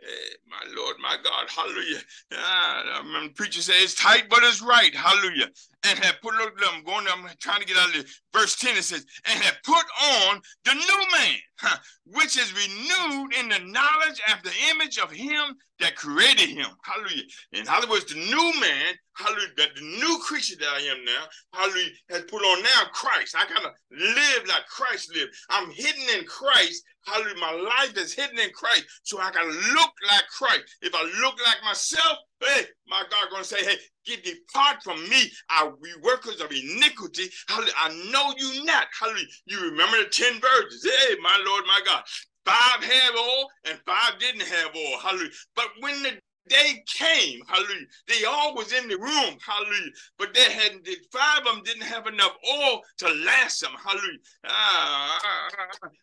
[0.00, 2.00] Hey, my Lord, my God, hallelujah.
[2.32, 4.92] Ah, I preacher says it's tight, but it's right.
[4.92, 5.50] Hallelujah.
[5.86, 8.20] And have put, look, I'm going, I'm trying to get out of this.
[8.32, 13.34] Verse 10, it says, and have put on the new man, huh, which is renewed
[13.34, 16.66] in the knowledge after the image of him that created him.
[16.82, 17.24] Hallelujah.
[17.52, 21.24] In other words, the new man, hallelujah, that the new creature that I am now,
[21.52, 23.36] hallelujah, has put on now Christ.
[23.36, 25.34] I gotta live like Christ lived.
[25.50, 26.84] I'm hidden in Christ.
[27.06, 27.40] Hallelujah.
[27.40, 28.84] My life is hidden in Christ.
[29.02, 30.64] So I gotta look like Christ.
[30.80, 33.76] If I look like myself, hey, my God gonna say, hey,
[34.06, 37.24] get depart from me, I we workers of iniquity.
[37.48, 37.72] Hallelujah.
[37.78, 38.86] I know you not.
[38.98, 39.26] Hallelujah.
[39.46, 40.84] You remember the 10 virgins.
[40.84, 42.02] Hey, my Lord, my God.
[42.44, 44.98] Five have all and five didn't have oil.
[44.98, 45.30] Hallelujah.
[45.56, 49.90] But when the day came, hallelujah, they all was in the room, hallelujah.
[50.18, 54.18] But they hadn't, five of them didn't have enough oil to last them, hallelujah.
[54.46, 55.20] Ah,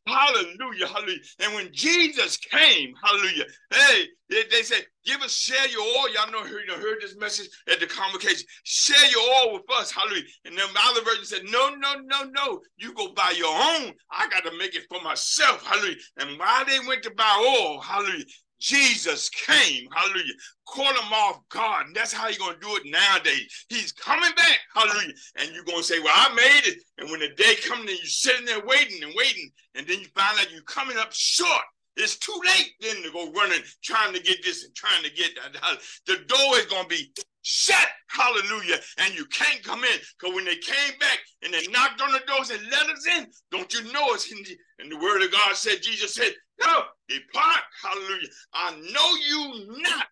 [0.07, 1.19] hallelujah, hallelujah.
[1.39, 6.13] And when Jesus came, hallelujah, hey, they, they said, give us, share your oil.
[6.13, 8.45] Y'all know, heard, heard this message at the convocation.
[8.63, 9.91] Share your oil with us.
[9.91, 10.23] Hallelujah.
[10.45, 12.61] And then the other version said, no, no, no, no.
[12.77, 13.93] You go buy your own.
[14.09, 15.65] I got to make it for myself.
[15.65, 15.97] Hallelujah.
[16.17, 18.23] And while they went to buy oil, hallelujah,
[18.61, 20.33] Jesus came, hallelujah,
[20.67, 21.87] caught him off guard.
[21.87, 23.65] And that's how you're going to do it nowadays.
[23.69, 25.13] He's coming back, hallelujah.
[25.37, 26.83] And you're going to say, Well, I made it.
[26.99, 29.49] And when the day comes, then you're sitting there waiting and waiting.
[29.75, 31.63] And then you find out you're coming up short.
[31.97, 35.31] It's too late then to go running, trying to get this and trying to get
[35.35, 35.81] that.
[36.05, 39.99] The door is going to be shut, hallelujah, and you can't come in.
[40.19, 43.05] Because when they came back and they knocked on the door and said, Let us
[43.17, 46.33] in, don't you know it's in the, and the word of God said, Jesus said,
[46.63, 48.27] No, depart, hallelujah.
[48.53, 50.07] I know you not.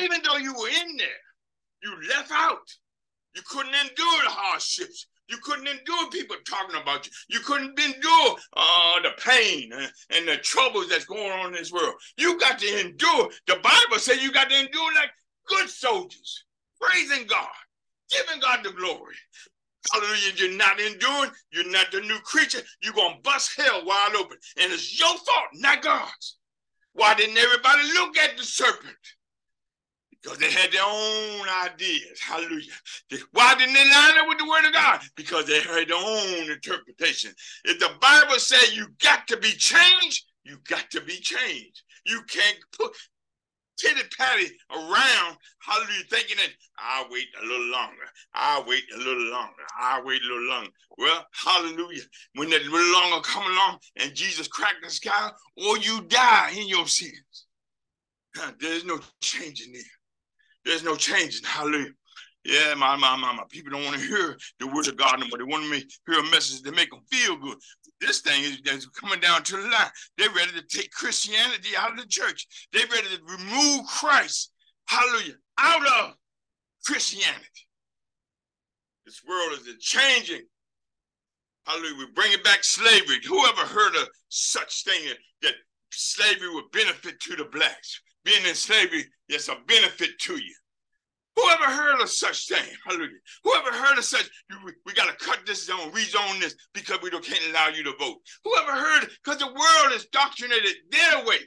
[0.00, 1.08] Even though you were in there,
[1.82, 2.68] you left out.
[3.34, 5.06] You couldn't endure the hardships.
[5.28, 7.12] You couldn't endure people talking about you.
[7.28, 9.70] You couldn't endure uh, the pain
[10.10, 11.94] and the troubles that's going on in this world.
[12.16, 13.28] You got to endure.
[13.46, 15.10] The Bible says you got to endure like
[15.46, 16.44] good soldiers,
[16.80, 17.48] praising God,
[18.10, 19.16] giving God the glory.
[19.92, 20.32] Hallelujah.
[20.36, 21.30] You're not enduring.
[21.52, 22.60] You're not the new creature.
[22.82, 24.36] You're going to bust hell wide open.
[24.60, 26.38] And it's your fault, not God's.
[26.92, 28.96] Why didn't everybody look at the serpent?
[30.20, 32.18] Because they had their own ideas.
[32.20, 32.72] Hallelujah.
[33.32, 35.00] Why didn't they line up with the word of God?
[35.16, 37.32] Because they had their own interpretation.
[37.64, 41.82] If the Bible says you got to be changed, you got to be changed.
[42.04, 42.92] You can't put
[43.78, 48.04] titty patty around, hallelujah, thinking that I'll wait a little longer.
[48.34, 49.62] I'll wait a little longer.
[49.78, 50.70] I'll wait a little longer.
[50.98, 52.02] Well, hallelujah.
[52.34, 56.68] When that little longer come along and Jesus cracked the sky, or you die in
[56.68, 57.46] your sins.
[58.60, 59.82] There's no changing there.
[60.64, 61.44] There's no changing.
[61.44, 61.90] Hallelujah.
[62.44, 65.38] Yeah, my, my, my, my people don't want to hear the word of God anymore.
[65.38, 67.56] They want to hear a message that make them feel good.
[68.00, 69.90] This thing is, is coming down to the line.
[70.16, 72.46] They're ready to take Christianity out of the church.
[72.72, 74.52] They're ready to remove Christ,
[74.86, 76.14] hallelujah, out of
[76.86, 77.66] Christianity.
[79.04, 80.42] This world is changing.
[81.66, 81.96] Hallelujah.
[81.98, 83.18] We're bringing back slavery.
[83.26, 85.54] Whoever heard of such thing that
[85.90, 88.00] slavery would benefit to the blacks?
[88.24, 90.54] Being in slavery is a benefit to you.
[91.38, 92.64] Whoever heard of such thing?
[92.84, 93.10] Hallelujah.
[93.44, 94.28] Whoever heard of such,
[94.64, 97.84] we, we got to cut this zone, rezone this because we don't, can't allow you
[97.84, 98.16] to vote.
[98.44, 101.38] Whoever heard, because the world is doctrinated their way.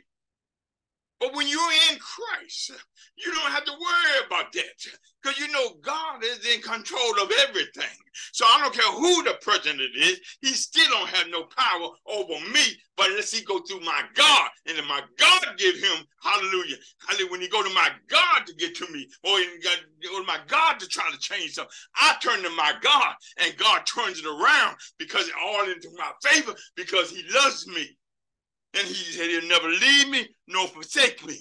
[1.21, 2.71] But when you're in Christ,
[3.15, 4.63] you don't have to worry about that
[5.21, 7.95] because you know God is in control of everything.
[8.33, 12.43] So I don't care who the president is, he still don't have no power over
[12.49, 12.63] me,
[12.97, 17.31] but unless he go through my God, and then my God give him, hallelujah, hallelujah,
[17.31, 20.87] when he go to my God to get to me, or to my God to
[20.87, 25.27] try to change something, I turn to my God, and God turns it around because
[25.27, 27.95] it all into my favor because he loves me.
[28.73, 31.37] And he said he'll never leave me nor forsake me.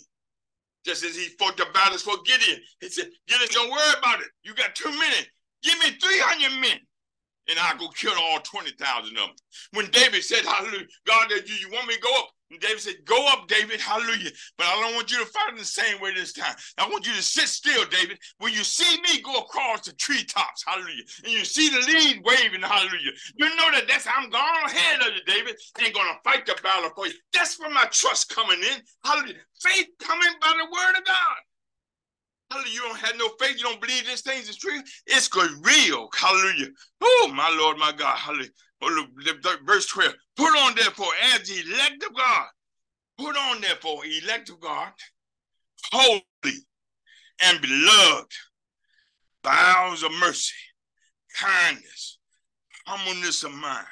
[0.85, 2.59] Just as he fought the battles for Gideon.
[2.81, 4.29] He said, Gideon, don't worry about it.
[4.43, 5.25] You got two men.
[5.63, 6.79] Give me 300 men.
[7.49, 9.31] And I'll go kill all 20,000 of them.
[9.73, 12.31] When David said, Hallelujah, God, do you want me to go up?
[12.51, 14.31] And David said, Go up, David, hallelujah.
[14.59, 16.55] But I don't want you to fight in the same way this time.
[16.79, 18.19] I want you to sit still, David.
[18.39, 22.63] When you see me go across the treetops, hallelujah, and you see the leaves waving,
[22.63, 25.57] hallelujah, you know that that's I'm going ahead of you, David.
[25.81, 27.15] ain't gonna fight the battle for you.
[27.33, 28.81] That's where my trust coming in.
[29.05, 29.37] Hallelujah.
[29.63, 31.37] Faith coming by the word of God.
[32.51, 32.73] Hallelujah.
[32.73, 33.57] You don't have no faith.
[33.59, 34.81] You don't believe this thing is true.
[35.07, 36.09] It's good, real.
[36.17, 36.69] Hallelujah.
[37.01, 38.17] Oh, my Lord, my God.
[38.17, 38.51] Hallelujah.
[38.83, 40.15] Verse 12.
[40.37, 42.47] Put on therefore as the elect of God.
[43.19, 44.93] Put on therefore elect of God,
[45.93, 46.23] holy
[47.43, 48.33] and beloved,
[49.43, 50.55] bowels of mercy,
[51.39, 52.19] kindness,
[52.87, 53.87] humbleness of mind,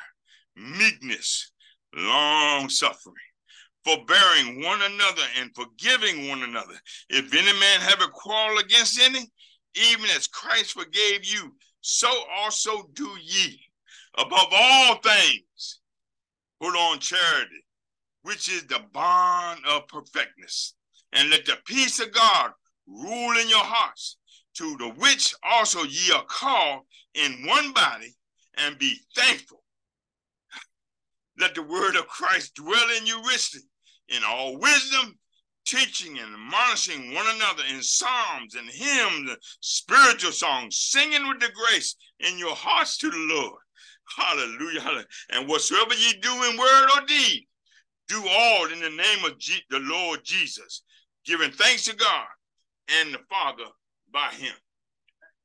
[0.57, 1.53] meekness,
[1.95, 3.15] long suffering,
[3.85, 6.81] forbearing one another and forgiving one another.
[7.11, 9.31] If any man have a quarrel against any,
[9.75, 13.61] even as Christ forgave you, so also do ye.
[14.19, 15.81] Above all things,
[16.61, 17.65] put on charity,
[18.23, 20.75] which is the bond of perfectness.
[21.13, 22.51] And let the peace of God
[22.87, 24.19] rule in your hearts,
[24.55, 26.83] to the which also ye are called
[27.15, 28.15] in one body,
[28.57, 29.63] and be thankful.
[31.39, 33.61] Let the word of Christ dwell in you richly,
[34.09, 35.17] in all wisdom,
[35.65, 41.51] teaching and admonishing one another in psalms and hymns, and spiritual songs, singing with the
[41.55, 43.63] grace in your hearts to the Lord.
[44.17, 45.07] Hallelujah, hallelujah.
[45.31, 47.47] And whatsoever ye do in word or deed,
[48.09, 49.39] do all in the name of
[49.71, 50.83] the Lord Jesus,
[51.25, 52.27] giving thanks to God
[52.89, 53.65] and the Father
[54.13, 54.55] by him.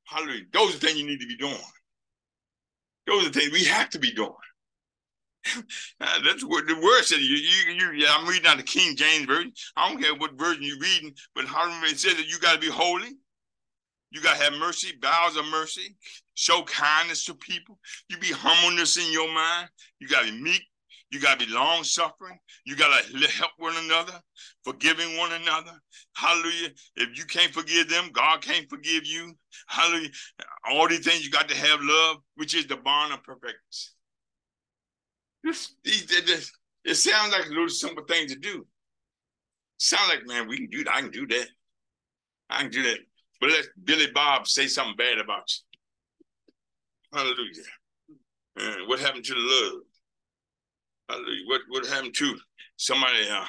[0.05, 0.43] Hallelujah.
[0.51, 1.57] Those are things you need to be doing.
[3.05, 4.33] Those are the things we have to be doing.
[6.01, 7.19] Uh, that's what the word said.
[7.19, 9.53] You, you, you, yeah, I'm reading out the King James version.
[9.77, 12.59] I don't care what version you're reading, but hallelujah, it says that you got to
[12.59, 13.09] be holy.
[14.13, 15.95] You got to have mercy, bowels of mercy,
[16.35, 17.79] show kindness to people.
[18.09, 19.69] You be humbleness in your mind.
[19.99, 20.61] You got to be meek.
[21.09, 22.37] You got to be long suffering.
[22.63, 24.13] You got to help one another,
[24.63, 25.71] forgiving one another.
[26.15, 26.69] Hallelujah.
[26.95, 29.33] If you can't forgive them, God can't forgive you.
[29.67, 30.09] Hallelujah.
[30.69, 33.95] All these things you got to have love, which is the bond of perfectness.
[35.43, 36.51] This, this,
[36.85, 38.65] it sounds like a little simple thing to do.
[39.77, 40.95] Sound like, man, we can do that.
[40.95, 41.47] I can do that.
[42.49, 42.99] I can do that.
[43.43, 47.19] But let Billy Bob say something bad about you.
[47.19, 47.63] Hallelujah.
[48.55, 49.81] And what happened to the love?
[51.09, 51.43] Hallelujah.
[51.47, 52.37] What what happened to
[52.77, 53.45] somebody uh,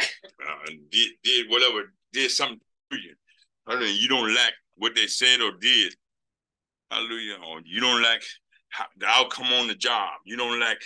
[0.00, 2.58] uh, did, did whatever, did something
[2.90, 3.14] to you?
[3.66, 3.92] Hallelujah.
[4.00, 5.94] You don't like what they said or did.
[6.90, 7.36] Hallelujah.
[7.46, 8.22] Or you don't lack
[8.96, 10.08] the outcome on the job.
[10.24, 10.78] You don't lack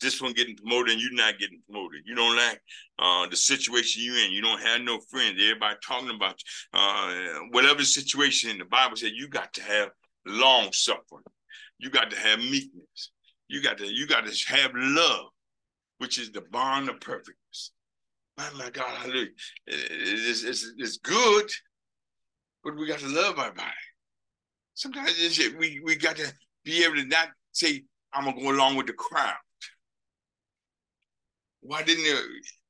[0.00, 2.02] this one getting promoted and you're not getting promoted.
[2.04, 2.60] You don't like
[2.98, 4.32] uh, the situation you're in.
[4.32, 5.40] You don't have no friends.
[5.42, 6.78] Everybody talking about you.
[6.78, 9.90] Uh, whatever situation the Bible said, you got to have
[10.26, 11.24] long suffering.
[11.78, 13.10] You got to have meekness.
[13.48, 15.26] You got to you got to have love,
[15.98, 17.72] which is the bond of perfectness.
[18.38, 19.28] Oh my God, hallelujah.
[19.66, 21.48] It's, it's, it's good,
[22.64, 23.70] but we got to love everybody.
[24.74, 26.32] Sometimes we, we got to
[26.64, 29.34] be able to not say, I'm gonna go along with the crowd.
[31.64, 32.20] Why didn't they?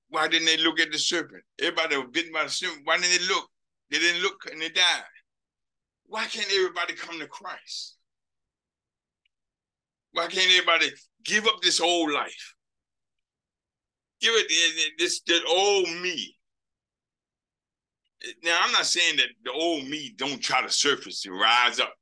[0.08, 1.42] Why didn't they look at the serpent?
[1.60, 2.82] Everybody was bitten by the serpent.
[2.84, 3.48] Why didn't they look?
[3.90, 5.02] They didn't look and they died.
[6.06, 7.96] Why can't everybody come to Christ?
[10.12, 10.90] Why can't everybody
[11.24, 12.54] give up this old life?
[14.20, 16.36] Give it eh, eh, this, this old me
[18.42, 21.94] now I'm not saying that the old me don't try to surface and rise up.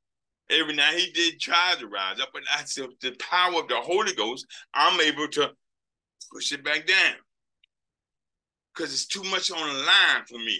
[0.49, 4.13] Every now he did try to rise up, but that's the power of the Holy
[4.13, 4.45] Ghost.
[4.73, 5.51] I'm able to
[6.31, 7.15] push it back down
[8.73, 10.59] because it's too much on the line for me.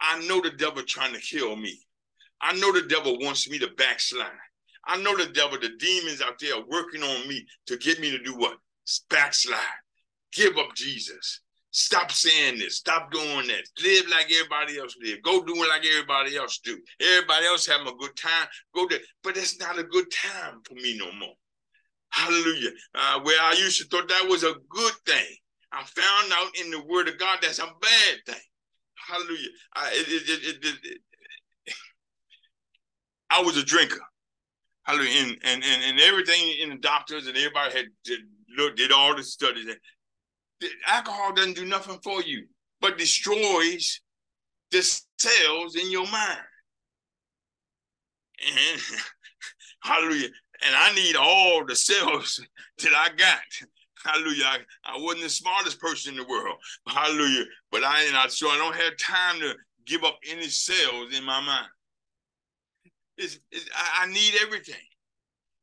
[0.00, 1.78] I know the devil trying to kill me.
[2.40, 4.26] I know the devil wants me to backslide.
[4.86, 8.10] I know the devil, the demons out there are working on me to get me
[8.10, 8.58] to do what?
[9.08, 9.58] Backslide.
[10.32, 11.40] Give up Jesus.
[11.70, 12.76] Stop saying this.
[12.76, 13.64] Stop doing that.
[13.82, 15.22] Live like everybody else live.
[15.22, 16.78] Go doing like everybody else do.
[17.00, 18.46] Everybody else having a good time.
[18.74, 19.00] Go there.
[19.22, 21.34] But it's not a good time for me no more.
[22.14, 22.70] Hallelujah.
[22.94, 25.36] Uh, where I used to thought that was a good thing.
[25.72, 28.42] I found out in the word of God that's a bad thing.
[29.08, 29.48] Hallelujah.
[29.74, 30.98] I, it, it, it,
[33.30, 34.00] I was a drinker.
[34.84, 35.10] Hallelujah.
[35.20, 38.20] And, and, and, and everything in the doctors and everybody had did,
[38.56, 39.66] looked, did all the studies
[40.86, 42.46] alcohol doesn't do nothing for you,
[42.80, 44.00] but destroys
[44.70, 44.82] the
[45.18, 46.38] cells in your mind.
[48.46, 48.80] And
[49.82, 50.28] hallelujah.
[50.64, 52.40] And I need all the cells
[52.78, 53.40] that I got.
[54.04, 54.44] Hallelujah.
[54.44, 56.56] I, I wasn't the smartest person in the world.
[56.86, 57.44] Hallelujah.
[57.72, 59.54] But I and I so I don't have time to
[59.86, 61.68] give up any cells in my mind.
[63.16, 64.74] It's, it's, I, I need everything.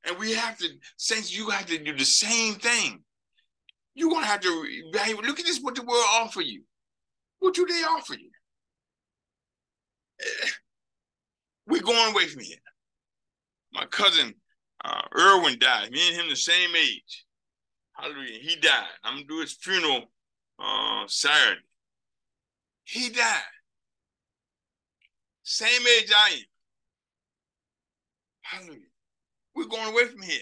[0.07, 0.67] And we have to,
[0.97, 3.03] since you have to do the same thing.
[3.93, 4.65] You're gonna have to.
[5.23, 6.63] Look at this, what the world offer you.
[7.39, 8.29] What do they offer you?
[10.21, 10.49] Eh,
[11.67, 12.57] we're going away from here.
[13.73, 14.33] My cousin
[14.83, 15.91] uh, Irwin died.
[15.91, 17.25] Me and him the same age.
[17.93, 18.39] Hallelujah.
[18.41, 18.87] He died.
[19.03, 20.05] I'm gonna do his funeral
[20.59, 21.61] uh, Saturday.
[22.83, 23.41] He died.
[25.43, 26.39] Same age I am.
[28.41, 28.79] Hallelujah.
[29.55, 30.39] We're going away from here.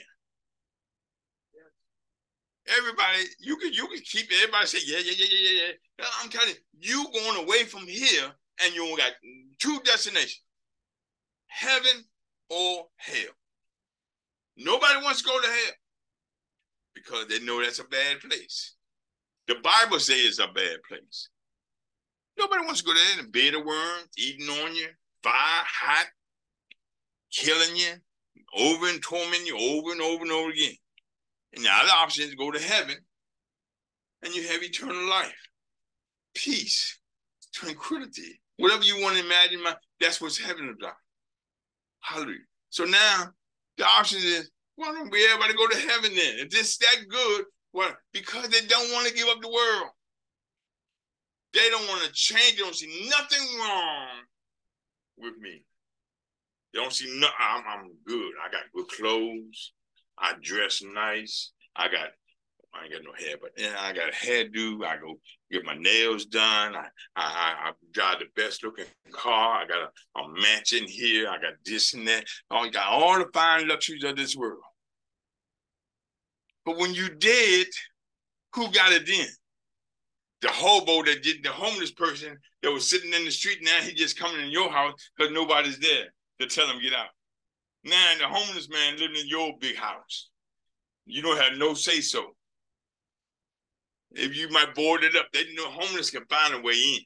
[2.78, 6.06] Everybody, you can you can keep everybody say yeah yeah yeah yeah yeah yeah.
[6.22, 8.32] I'm telling you, you going away from here,
[8.64, 9.14] and you got
[9.58, 10.44] two destinations:
[11.48, 12.04] heaven
[12.50, 13.34] or hell.
[14.60, 15.74] Nobody wants to go to hell
[16.94, 18.76] because they know that's a bad place.
[19.48, 21.30] The Bible says it's a bad place.
[22.38, 24.88] Nobody wants to go there and bed of worms, eating on you,
[25.24, 26.08] fire, hot,
[27.32, 27.94] killing you,
[28.58, 30.76] over and tormenting you over and over and over again.
[31.56, 32.96] And the other option is go to heaven
[34.24, 35.34] and you have eternal life,
[36.36, 37.00] peace,
[37.54, 39.62] tranquility, whatever you want to imagine.
[40.02, 40.94] That's what's heaven about.
[42.02, 42.40] Hallelujah.
[42.70, 43.32] So now
[43.80, 46.36] the option is, why don't we everybody go to heaven then?
[46.40, 49.90] If this that good, well, because they don't want to give up the world.
[51.54, 52.58] They don't want to change.
[52.58, 54.08] They don't see nothing wrong
[55.18, 55.64] with me.
[56.74, 57.28] They don't see no.
[57.40, 58.32] I'm, I'm good.
[58.46, 59.74] I got good clothes.
[60.18, 61.52] I dress nice.
[61.76, 62.10] I got
[62.74, 64.86] I ain't got no hair, but yeah, I got a hairdo.
[64.86, 65.20] I go
[65.52, 66.76] get my nails done.
[66.76, 69.62] I I, I drive the best looking car.
[69.62, 71.30] I got a, a mansion here.
[71.30, 72.26] I got this and that.
[72.52, 74.62] I got all the fine luxuries of this world.
[76.66, 77.68] But when you did,
[78.54, 79.28] who got it then?
[80.42, 83.60] The hobo that did the homeless person that was sitting in the street.
[83.62, 86.06] Now he just coming in your house because nobody's there
[86.40, 87.10] to tell him get out.
[87.84, 90.30] Now the homeless man living in your big house.
[91.06, 92.36] You don't have no say so.
[94.12, 97.00] If you might board it up, they know homeless can find a way in.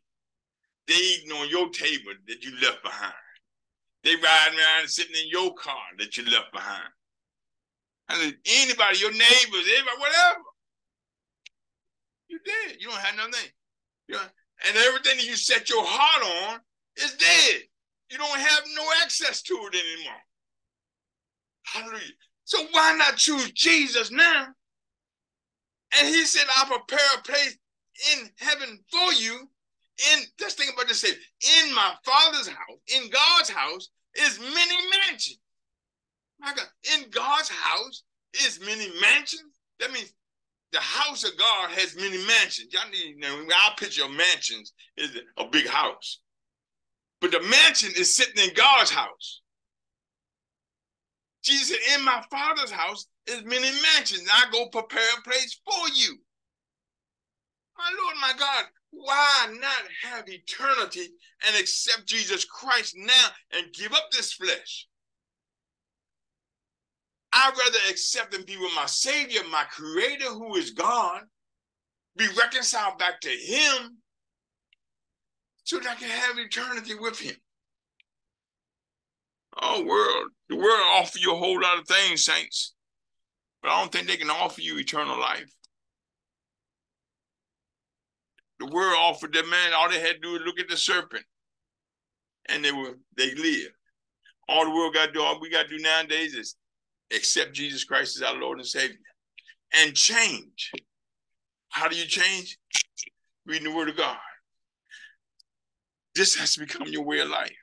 [0.87, 3.13] They eating on your table that you left behind.
[4.03, 6.89] They riding around sitting in your car that you left behind.
[8.09, 10.39] And anybody, your neighbors, everybody, whatever.
[12.27, 12.77] You dead.
[12.79, 13.49] You don't have nothing.
[14.07, 16.59] You and everything that you set your heart on
[16.97, 17.61] is dead.
[18.09, 20.19] You don't have no access to it anymore.
[21.63, 22.13] Hallelujah.
[22.45, 24.47] So why not choose Jesus now?
[25.99, 27.57] And he said, I'll prepare a place
[28.13, 29.47] in heaven for you.
[30.13, 31.09] In just think about this say,
[31.63, 34.77] in my father's house, in God's house, is many
[35.07, 35.39] mansions.
[36.39, 36.65] My God,
[36.95, 38.03] in God's house
[38.45, 39.59] is many mansions.
[39.79, 40.13] That means
[40.71, 42.73] the house of God has many mansions.
[42.73, 46.19] Y'all need, you know, our picture of mansions is a big house.
[47.21, 49.41] But the mansion is sitting in God's house.
[51.43, 54.27] Jesus said, In my father's house is many mansions.
[54.31, 56.17] I go prepare a place for you.
[57.77, 61.09] My Lord, my God, why not have eternity
[61.47, 64.87] and accept Jesus Christ now and give up this flesh?
[67.31, 71.21] I'd rather accept and be with my Savior, my Creator, who is God,
[72.15, 73.97] be reconciled back to Him
[75.63, 77.35] so that I can have eternity with Him.
[79.61, 82.72] Oh, world, the world offer you a whole lot of things, saints,
[83.63, 85.51] but I don't think they can offer you eternal life.
[88.59, 91.25] The world offered that man, all they had to do is look at the serpent.
[92.49, 93.71] and they were they live.
[94.49, 96.55] All the world got to do, all we got to do nowadays is
[97.15, 98.97] accept Jesus Christ as our Lord and Savior
[99.73, 100.71] and change.
[101.69, 102.57] How do you change?
[103.45, 104.17] Reading the Word of God.
[106.15, 107.55] This has to become your way of life.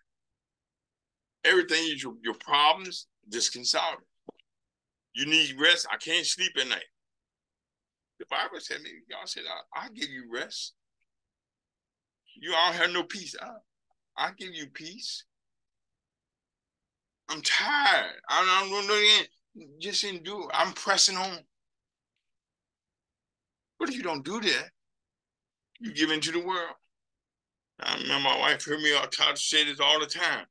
[1.45, 3.57] Everything is your, your problems, just.
[5.15, 5.87] You need rest.
[5.93, 6.85] I can't sleep at night.
[8.19, 9.45] The Bible said y'all said,
[9.75, 10.75] I, will give you rest.
[12.37, 13.35] You all have no peace.
[13.41, 13.49] I,
[14.17, 15.25] I'll give you peace.
[17.29, 18.21] I'm tired.
[18.29, 19.67] I don't know.
[19.79, 20.49] Just endure.
[20.53, 21.39] I'm pressing on.
[23.79, 24.71] But if you don't do that,
[25.81, 26.75] you give into the world.
[27.81, 30.45] I remember my wife heard me try to say this all the time.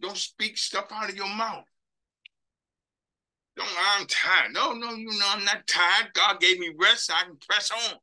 [0.00, 1.64] Don't speak stuff out of your mouth.
[3.56, 4.52] Don't, I'm tired.
[4.52, 6.12] No, no, you know, I'm not tired.
[6.14, 7.12] God gave me rest.
[7.12, 7.98] I can press on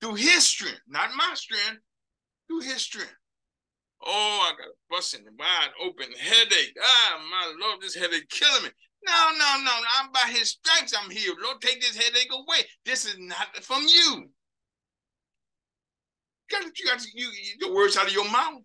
[0.00, 1.80] through his strength, not my strength,
[2.48, 3.14] through his strength.
[4.02, 6.76] Oh, I got a busting wide open headache.
[6.82, 8.70] Ah, my Lord, this headache killing me.
[9.06, 9.72] No, no, no.
[9.98, 10.94] I'm by his stripes.
[10.98, 11.38] I'm healed.
[11.42, 12.64] Lord, take this headache away.
[12.84, 14.30] This is not from you.
[16.50, 18.62] You got, you got you, the words out of your mouth.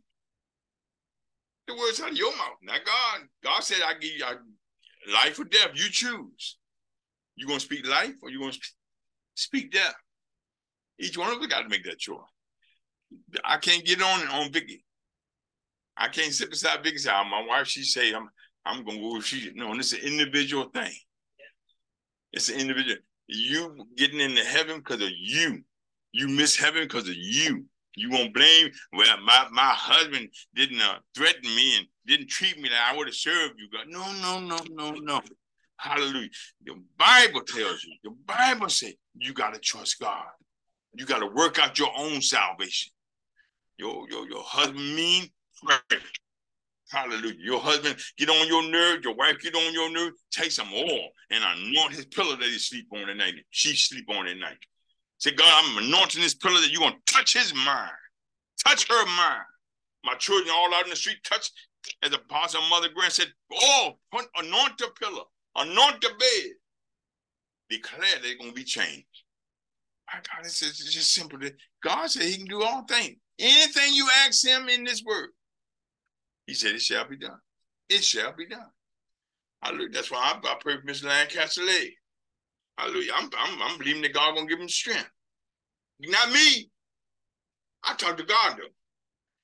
[1.67, 3.27] The words out of your mouth, not God.
[3.43, 4.25] God said, I give you
[5.11, 5.71] life or death.
[5.73, 6.57] You choose.
[7.35, 8.53] You gonna speak life or you gonna
[9.35, 9.95] speak death?
[10.99, 12.19] Each one of us got to make that choice.
[13.43, 14.83] I can't get on on Vicky.
[15.97, 16.97] I can't sit beside Vicky.
[16.97, 18.29] Say, ah, my wife, she say, I'm
[18.65, 19.19] I'm gonna go.
[19.19, 20.93] She no, it's an individual thing.
[22.33, 22.97] It's an individual.
[23.27, 25.63] You getting into heaven because of you.
[26.11, 27.65] You miss heaven because of you.
[27.95, 28.71] You won't blame.
[28.93, 33.07] Well, my my husband didn't uh, threaten me and didn't treat me like I would
[33.07, 33.69] have served you.
[33.71, 35.21] God, no, no, no, no, no.
[35.77, 36.29] Hallelujah.
[36.65, 37.95] The Bible tells you.
[38.03, 40.25] The Bible says you got to trust God.
[40.93, 42.91] You got to work out your own salvation.
[43.77, 45.29] Your your your husband mean.
[46.91, 47.35] Hallelujah.
[47.39, 51.09] Your husband get on your nerve, your wife get on your nerve, take some oil
[51.31, 53.33] and anoint his pillow that he sleep on at night.
[53.49, 54.57] She sleep on at night.
[55.17, 57.91] Say, God, I'm anointing this pillow that you're going to touch his mind.
[58.65, 59.45] Touch her mind.
[60.03, 61.49] My children all out in the street, touch,
[62.03, 63.97] as a pastor, mother grand said, oh,
[64.37, 66.51] anoint the pillow, anoint the bed.
[67.69, 69.05] Declare they're going to be changed.
[70.07, 71.39] My God, it's, it's just simple.
[71.83, 73.17] God said he can do all things.
[73.39, 75.29] Anything you ask him in this word,
[76.45, 77.39] he said, It shall be done.
[77.89, 78.69] It shall be done.
[79.61, 81.05] I look, That's why I, I pray for Mr.
[81.05, 81.89] Lancaster leg.
[82.77, 83.11] Hallelujah.
[83.15, 85.09] I'm, I'm, I'm believing that God gonna give him strength.
[86.01, 86.69] Not me.
[87.83, 88.73] I talk to God though.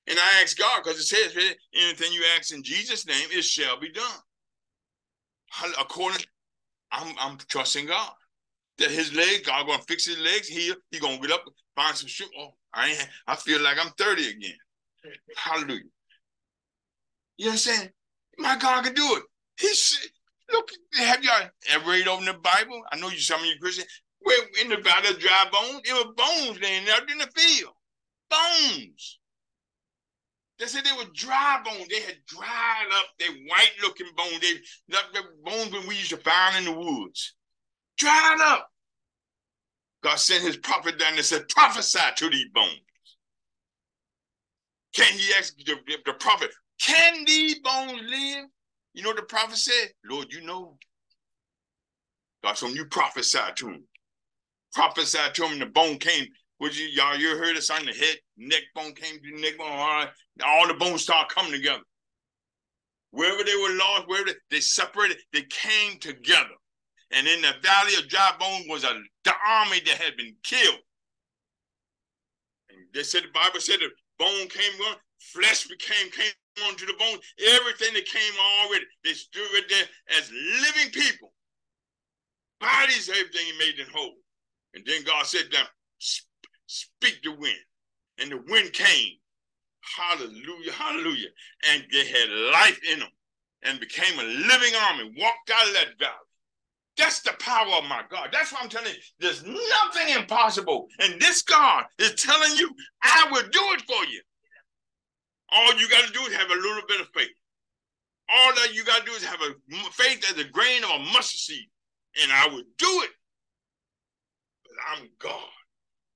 [0.07, 1.35] And I ask God because it says
[1.75, 4.19] anything you ask in Jesus' name, it shall be done.
[5.79, 6.21] According,
[6.91, 8.11] I'm I'm trusting God.
[8.77, 11.43] That his leg, God gonna fix his legs, heal, he gonna get up,
[11.75, 12.33] find some strength.
[12.37, 14.57] Oh, I ain't I feel like I'm 30 again.
[15.35, 15.81] Hallelujah.
[17.37, 17.89] You know what I'm saying?
[18.37, 19.23] My God can do it.
[19.59, 20.10] He look,
[21.69, 22.81] ever read over in the Bible?
[22.91, 23.87] I know you some of you Christians.
[24.23, 27.73] We're in the valley of dry bones, it was bones laying out in the field.
[28.29, 29.19] Bones.
[30.59, 31.87] They said they were dry bones.
[31.87, 33.05] They had dried up.
[33.17, 34.39] They white looking bones.
[34.39, 34.53] They
[34.93, 37.33] left the bones when we used to find in the woods.
[37.97, 38.69] Dried up.
[40.03, 42.79] God sent his prophet down and said, prophesy to these bones.
[44.93, 45.75] Can he ask the,
[46.05, 48.45] the prophet, can these bones live?
[48.93, 49.89] You know what the prophet said?
[50.05, 50.77] Lord, you know.
[52.43, 53.83] God told him, you prophesy to him.
[54.73, 56.27] Prophesy to him, and the bone came.
[56.59, 59.57] Would you, y'all, you heard this sign, the head, neck bone came to the neck
[59.57, 60.09] bone, all, right,
[60.45, 61.81] all the bones start coming together.
[63.11, 66.55] Wherever they were lost, wherever they, they separated, they came together.
[67.11, 68.93] And in the valley of dry bones was a
[69.25, 70.79] the army that had been killed.
[72.69, 76.31] And they said the Bible said the bone came on, flesh became came
[76.67, 77.17] onto the bone,
[77.53, 81.33] everything that came already, they stood right there as living people.
[82.61, 84.13] Bodies, everything he made them whole.
[84.73, 85.65] And then God said to them,
[86.67, 87.55] speak the wind.
[88.19, 89.17] And the wind came.
[89.97, 91.29] Hallelujah, hallelujah.
[91.69, 93.09] And they had life in them
[93.63, 96.13] and became a living army, walked out of that valley.
[96.97, 98.29] That's the power of my God.
[98.31, 99.01] That's why I'm telling you.
[99.19, 100.87] There's nothing impossible.
[100.99, 102.69] And this God is telling you,
[103.01, 104.21] I will do it for you.
[105.51, 107.31] All you got to do is have a little bit of faith.
[108.29, 109.53] All that you got to do is have a
[109.91, 111.67] faith as a grain of a mustard seed,
[112.21, 113.11] and I will do it.
[114.63, 115.49] But I'm God.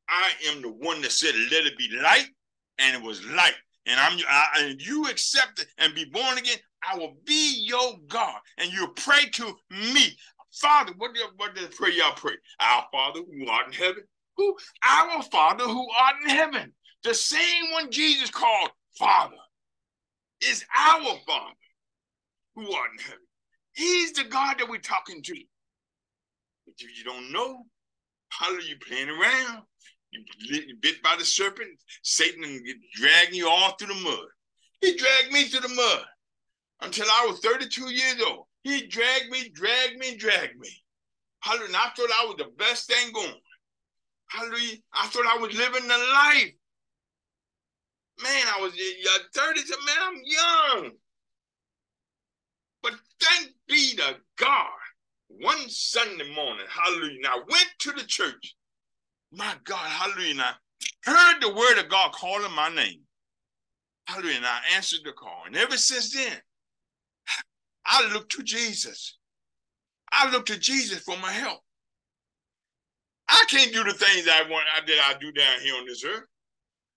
[0.10, 2.28] I am the one that said, "Let it be light,"
[2.80, 3.56] and it was light.
[3.86, 6.58] And I'm I, and you accept it and be born again.
[6.88, 10.18] I will be your God, and you pray to me,
[10.52, 10.94] Father.
[10.98, 12.36] What do what does pray y'all pray?
[12.60, 14.04] Our Father who art in heaven.
[14.38, 14.56] Who?
[14.88, 16.74] Our Father who art in heaven.
[17.04, 19.36] The same one Jesus called Father.
[20.42, 21.54] is our Father
[22.56, 23.20] who art in heaven.
[23.74, 25.36] He's the God that we're talking to.
[26.80, 27.66] If you don't know,
[28.30, 29.64] how are you playing around?
[30.12, 31.70] You bit by the serpent,
[32.04, 32.44] Satan
[32.94, 34.28] dragging you all through the mud.
[34.82, 36.06] He dragged me through the mud
[36.82, 38.46] until I was 32 years old.
[38.64, 40.70] He dragged me, dragged me, dragged me.
[41.42, 41.76] Hallelujah.
[41.76, 43.34] I thought I was the best thing going.
[44.28, 44.78] Hallelujah.
[44.94, 46.54] I thought I was living the life.
[48.24, 50.92] Man, I was 30, man, I'm young.
[52.82, 54.70] But thank be to God.
[55.28, 57.18] One Sunday morning, hallelujah.
[57.18, 58.56] And I went to the church.
[59.32, 60.32] My God, hallelujah.
[60.32, 60.54] And I
[61.04, 63.02] heard the word of God calling my name.
[64.08, 64.38] Hallelujah.
[64.38, 65.44] And I answered the call.
[65.46, 66.38] And ever since then,
[67.86, 69.18] I look to Jesus.
[70.12, 71.60] I look to Jesus for my help.
[73.28, 76.24] I can't do the things I want that I do down here on this earth.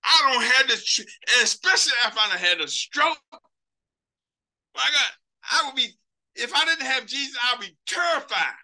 [0.05, 3.19] I don't have and especially if I had a stroke.
[3.33, 3.39] My
[4.85, 5.13] God,
[5.51, 5.89] I would be,
[6.39, 8.55] if I didn't have Jesus, I'd be terrified.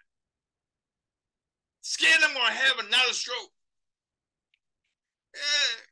[1.81, 3.51] Scared I'm gonna have another stroke.
[5.33, 5.83] Yeah.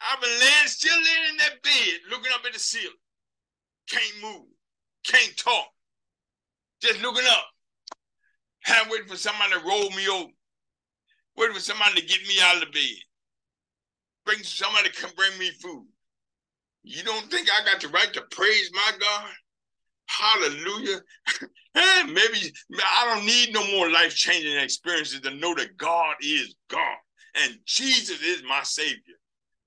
[0.00, 2.90] I've been laying, still laying in that bed, looking up at the ceiling.
[3.88, 4.46] Can't move,
[5.06, 5.68] can't talk.
[6.80, 7.46] Just looking up.
[8.66, 10.30] I'm waiting for somebody to roll me over.
[11.36, 12.98] Waiting for somebody to get me out of the bed.
[14.24, 15.86] Bring somebody to come bring me food.
[16.82, 19.30] You don't think I got the right to praise my God?
[20.06, 21.00] Hallelujah.
[22.06, 26.96] Maybe I don't need no more life changing experiences to know that God is God
[27.34, 29.14] and Jesus is my Savior.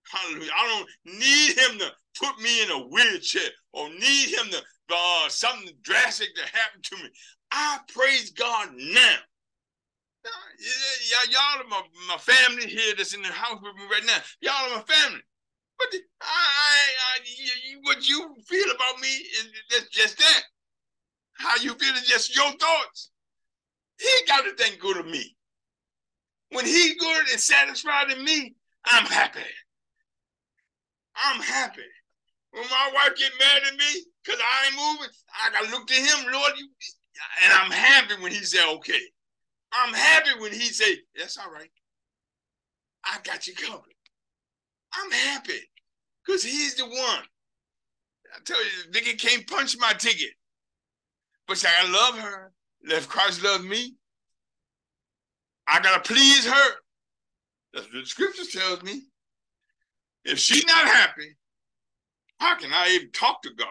[0.10, 0.52] Hallelujah.
[0.56, 4.62] I don't need Him to put me in a wheelchair or need Him to
[4.92, 7.10] uh, something drastic to happen to me.
[7.52, 9.16] I praise God now.
[10.24, 14.18] Y'all, y'all are my, my family here that's in the house with me right now.
[14.42, 15.22] Y'all are my family.
[15.80, 15.88] But
[16.22, 16.82] I, I,
[17.16, 17.20] I
[17.84, 20.44] what you feel about me is just, just that.
[21.34, 23.12] How you feel is just your thoughts.
[24.00, 25.36] He got to think good of me.
[26.52, 28.56] When he good and satisfied in me,
[28.86, 29.40] I'm happy.
[31.16, 31.82] I'm happy.
[32.52, 35.14] When my wife get mad at me because I ain't moving,
[35.46, 36.54] I gotta look to him, Lord.
[36.58, 36.68] You,
[37.44, 39.02] and I'm happy when he say, okay.
[39.72, 41.70] I'm happy when he say, that's all right.
[43.06, 43.94] I got you covered.
[44.94, 45.60] I'm happy
[46.26, 47.24] because he's the one.
[48.36, 50.32] I tell you, Vicky can't punch my ticket.
[51.48, 52.52] But I love her.
[52.82, 53.96] If Christ loves me,
[55.68, 56.72] I gotta please her.
[57.74, 59.02] That's what the scripture tells me.
[60.26, 61.36] If she's not happy,
[62.40, 63.68] how can I even talk to God?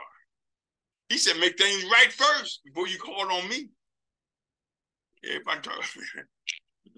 [1.08, 3.68] He said, make things right first before you call on me.
[5.24, 5.84] Everybody talk.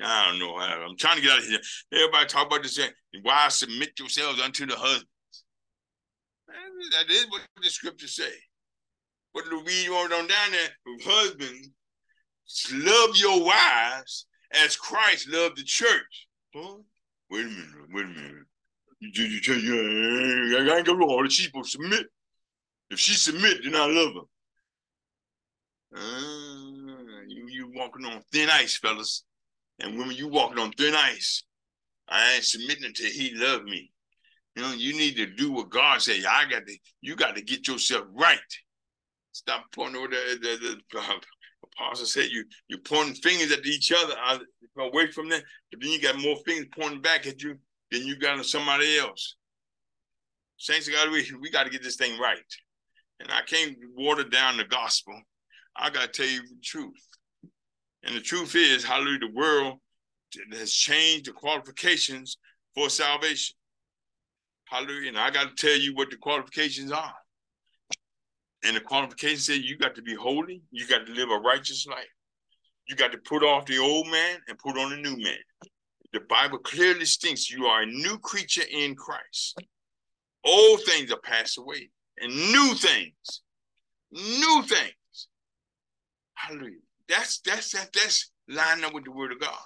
[0.02, 0.56] I don't know.
[0.56, 1.58] I'm trying to get out of here.
[1.92, 2.78] Everybody talk about this.
[3.22, 5.06] Why submit yourselves unto the husbands?
[6.92, 8.32] That is what the scriptures say.
[9.34, 11.70] But the read on down there, husbands,
[12.72, 16.28] love your wives as Christ loved the church.
[16.54, 16.76] Huh?
[17.30, 18.46] Wait a minute, wait a minute.
[18.98, 22.06] You, you, you, you, I ain't gonna all she's supposed to submit.
[22.90, 24.20] If she submit, then I love her.
[25.96, 29.24] Uh, you, you walking on thin ice, fellas.
[29.80, 31.42] And women, you walking on thin ice.
[32.08, 33.90] I ain't submitting until he love me.
[34.56, 36.26] You know, you need to do what God says.
[36.28, 38.38] I got to, you got to get yourself right.
[39.32, 41.18] Stop pointing over the, the, the uh,
[41.64, 44.14] apostle said you you pointing fingers at each other
[44.78, 47.56] away from them, but then you got more fingers pointing back at you
[47.90, 49.36] than you got on somebody else.
[50.56, 52.38] Saints of God, we, we got to get this thing right.
[53.20, 55.18] And I can't water down the gospel.
[55.76, 56.94] I got to tell you the truth.
[58.04, 59.78] And the truth is, hallelujah, the world
[60.52, 62.38] has changed the qualifications
[62.74, 63.56] for salvation.
[64.66, 65.08] Hallelujah.
[65.08, 67.14] And I got to tell you what the qualifications are.
[68.64, 71.86] And the qualifications say you got to be holy, you got to live a righteous
[71.86, 72.06] life.
[72.86, 75.38] You got to put off the old man and put on a new man.
[76.12, 79.62] The Bible clearly states you are a new creature in Christ.
[80.44, 83.42] Old things are passed away, and new things,
[84.10, 85.28] new things.
[86.34, 86.78] Hallelujah.
[87.10, 89.58] That's that's that, that's lining up with the word of God.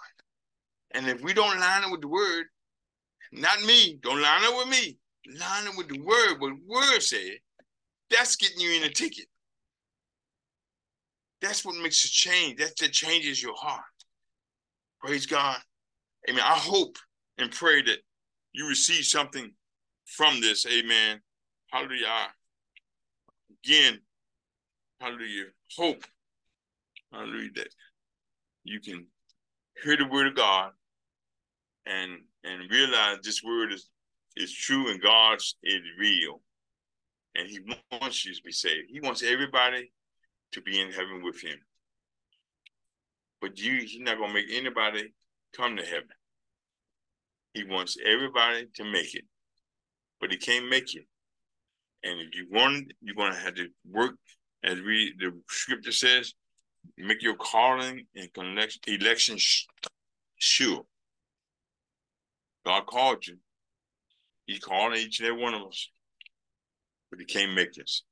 [0.92, 2.46] And if we don't line up with the word,
[3.32, 4.98] not me, don't line up with me.
[5.38, 7.38] Line up with the word, what the word said,
[8.10, 9.26] that's getting you in a ticket.
[11.40, 12.58] That's what makes a change.
[12.58, 13.82] That's that changes your heart.
[15.00, 15.58] Praise God.
[16.28, 16.42] Amen.
[16.42, 16.96] I hope
[17.36, 17.98] and pray that
[18.54, 19.52] you receive something
[20.06, 20.64] from this.
[20.66, 21.20] Amen.
[21.70, 22.06] Hallelujah.
[23.64, 24.00] Again,
[25.00, 25.46] hallelujah.
[25.76, 26.04] Hope.
[27.14, 27.50] Hallelujah.
[27.56, 27.68] That
[28.64, 29.06] you can
[29.84, 30.72] hear the word of God
[31.86, 32.12] and
[32.44, 33.90] and realize this word is
[34.36, 36.40] is true and God's is real.
[37.36, 37.60] and he
[37.92, 38.88] wants you to be saved.
[38.90, 39.92] He wants everybody
[40.52, 41.58] to be in heaven with him.
[43.40, 45.14] But you, he's not gonna make anybody
[45.56, 46.08] come to heaven.
[47.54, 49.24] He wants everybody to make it,
[50.20, 51.06] but he can't make it.
[52.04, 54.16] And if you want, you're gonna have to work,
[54.64, 56.34] as we the scripture says,
[56.96, 58.28] make your calling and
[58.86, 59.36] election
[60.36, 60.84] sure.
[62.64, 63.36] God called you.
[64.46, 65.88] He's calling each and every one of us
[67.14, 68.02] but he can't make us.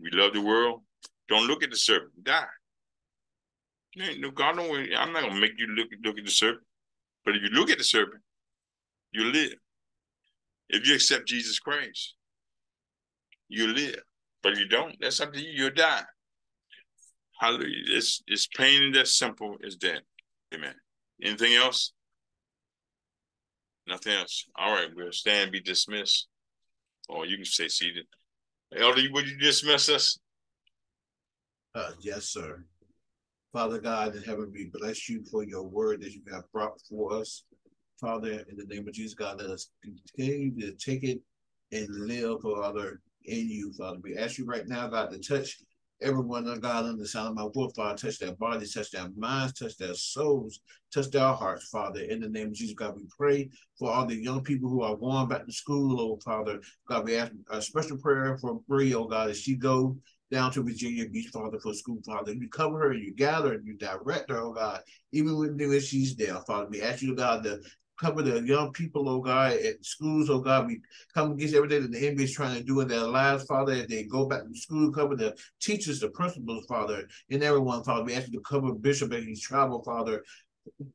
[0.00, 0.82] We love the world.
[1.28, 2.12] Don't look at the serpent.
[2.22, 2.46] Die.
[3.96, 4.94] No, God don't.
[4.96, 6.62] I'm not gonna make you look look at the serpent.
[7.24, 8.22] But if you look at the serpent,
[9.10, 9.54] you live.
[10.68, 12.14] If you accept Jesus Christ,
[13.48, 14.00] you live.
[14.42, 15.50] But if you don't, that's up to you.
[15.50, 16.02] You'll die.
[17.38, 17.82] Hallelujah.
[17.88, 20.02] It's it's plain and that simple as that.
[20.54, 20.74] Amen.
[21.22, 21.92] Anything else?
[23.86, 24.46] Nothing else.
[24.56, 26.28] All right, we'll stand be dismissed.
[27.08, 28.06] Or you can stay seated.
[28.76, 30.18] Elder, would you dismiss us?
[31.74, 32.64] Uh, yes, sir.
[33.52, 37.14] Father God in heaven, we bless you for your word that you have brought for
[37.14, 37.44] us.
[38.00, 41.20] Father, in the name of Jesus, God, let us continue to take it
[41.72, 43.98] and live, Father, in you, Father.
[44.02, 45.58] We ask you right now, God, to touch
[46.02, 49.08] everyone, oh God, under the sound of my voice, Father, touch their bodies, touch their
[49.16, 50.60] minds, touch their souls,
[50.92, 52.00] touch their hearts, Father.
[52.00, 54.96] In the name of Jesus, God, we pray for all the young people who are
[54.96, 56.60] going back to school, oh Father.
[56.88, 59.96] God, we ask a special prayer for Bree, oh God, as she go
[60.30, 62.32] down to Virginia Beach, Father, for school, Father.
[62.32, 64.80] You cover her, you gather, and you direct her, oh God,
[65.12, 66.68] even when she's there, Father.
[66.68, 67.60] We ask you, God, to
[67.98, 70.66] cover the young people, oh God, at schools, oh God.
[70.66, 70.80] We
[71.14, 73.86] come against everything that the enemy is trying to do in their lives, Father, as
[73.86, 78.04] they go back to school, cover the teachers, the principals, Father, and everyone, Father.
[78.04, 80.22] We ask you to cover Bishop as he's travel, Father,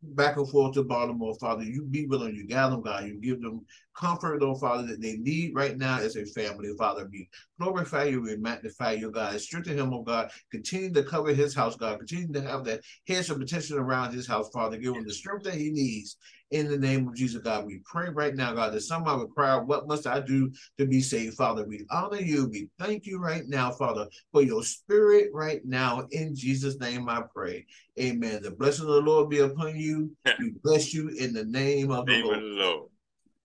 [0.04, 1.64] back and forth to Baltimore, Father.
[1.64, 3.06] You be with them, you gather them, God.
[3.06, 7.08] You give them comfort, oh Father, that they need right now as a family, Father.
[7.12, 7.30] We
[7.60, 9.40] glorify you, we magnify you, God.
[9.40, 10.32] Strengthen him, oh God.
[10.52, 12.00] Continue to cover his house, God.
[12.00, 14.78] Continue to have that hedge of protection around his house, Father.
[14.78, 16.18] Give him the strength that he needs
[16.52, 17.66] in the name of Jesus, God.
[17.66, 21.02] We pray right now, God, that somebody would cry, What must I do to be
[21.02, 21.66] saved, Father?
[21.66, 22.50] We honor you.
[22.50, 26.08] We thank you right now, Father, for your spirit right now.
[26.12, 27.66] In Jesus' name I pray.
[28.00, 28.44] Amen.
[28.44, 30.12] The blessing of the Lord be upon you.
[30.40, 32.38] we bless you in the name of the name Lord.
[32.38, 32.90] Of the Lord.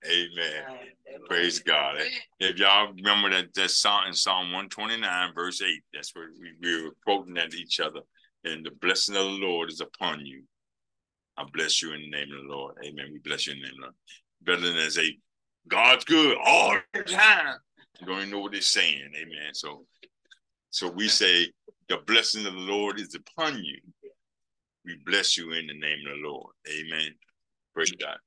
[0.05, 0.65] Amen.
[1.29, 1.97] Praise God.
[2.39, 6.85] If y'all remember that, that song in Psalm 129, verse 8, that's where we, we
[6.85, 8.01] were quoting at each other.
[8.45, 10.43] And the blessing of the Lord is upon you.
[11.39, 12.77] I bless you in the name of the Lord.
[12.85, 13.11] Amen.
[13.13, 13.95] We bless you in the name of the Lord.
[14.63, 15.19] Better than say,
[15.69, 17.57] God's good all the time.
[18.01, 19.11] You don't even know what they're saying.
[19.17, 19.53] Amen.
[19.53, 19.85] So
[20.71, 21.51] so we say
[21.89, 23.79] the blessing of the Lord is upon you.
[24.85, 26.53] We bless you in the name of the Lord.
[26.69, 27.15] Amen.
[27.75, 28.19] Praise God.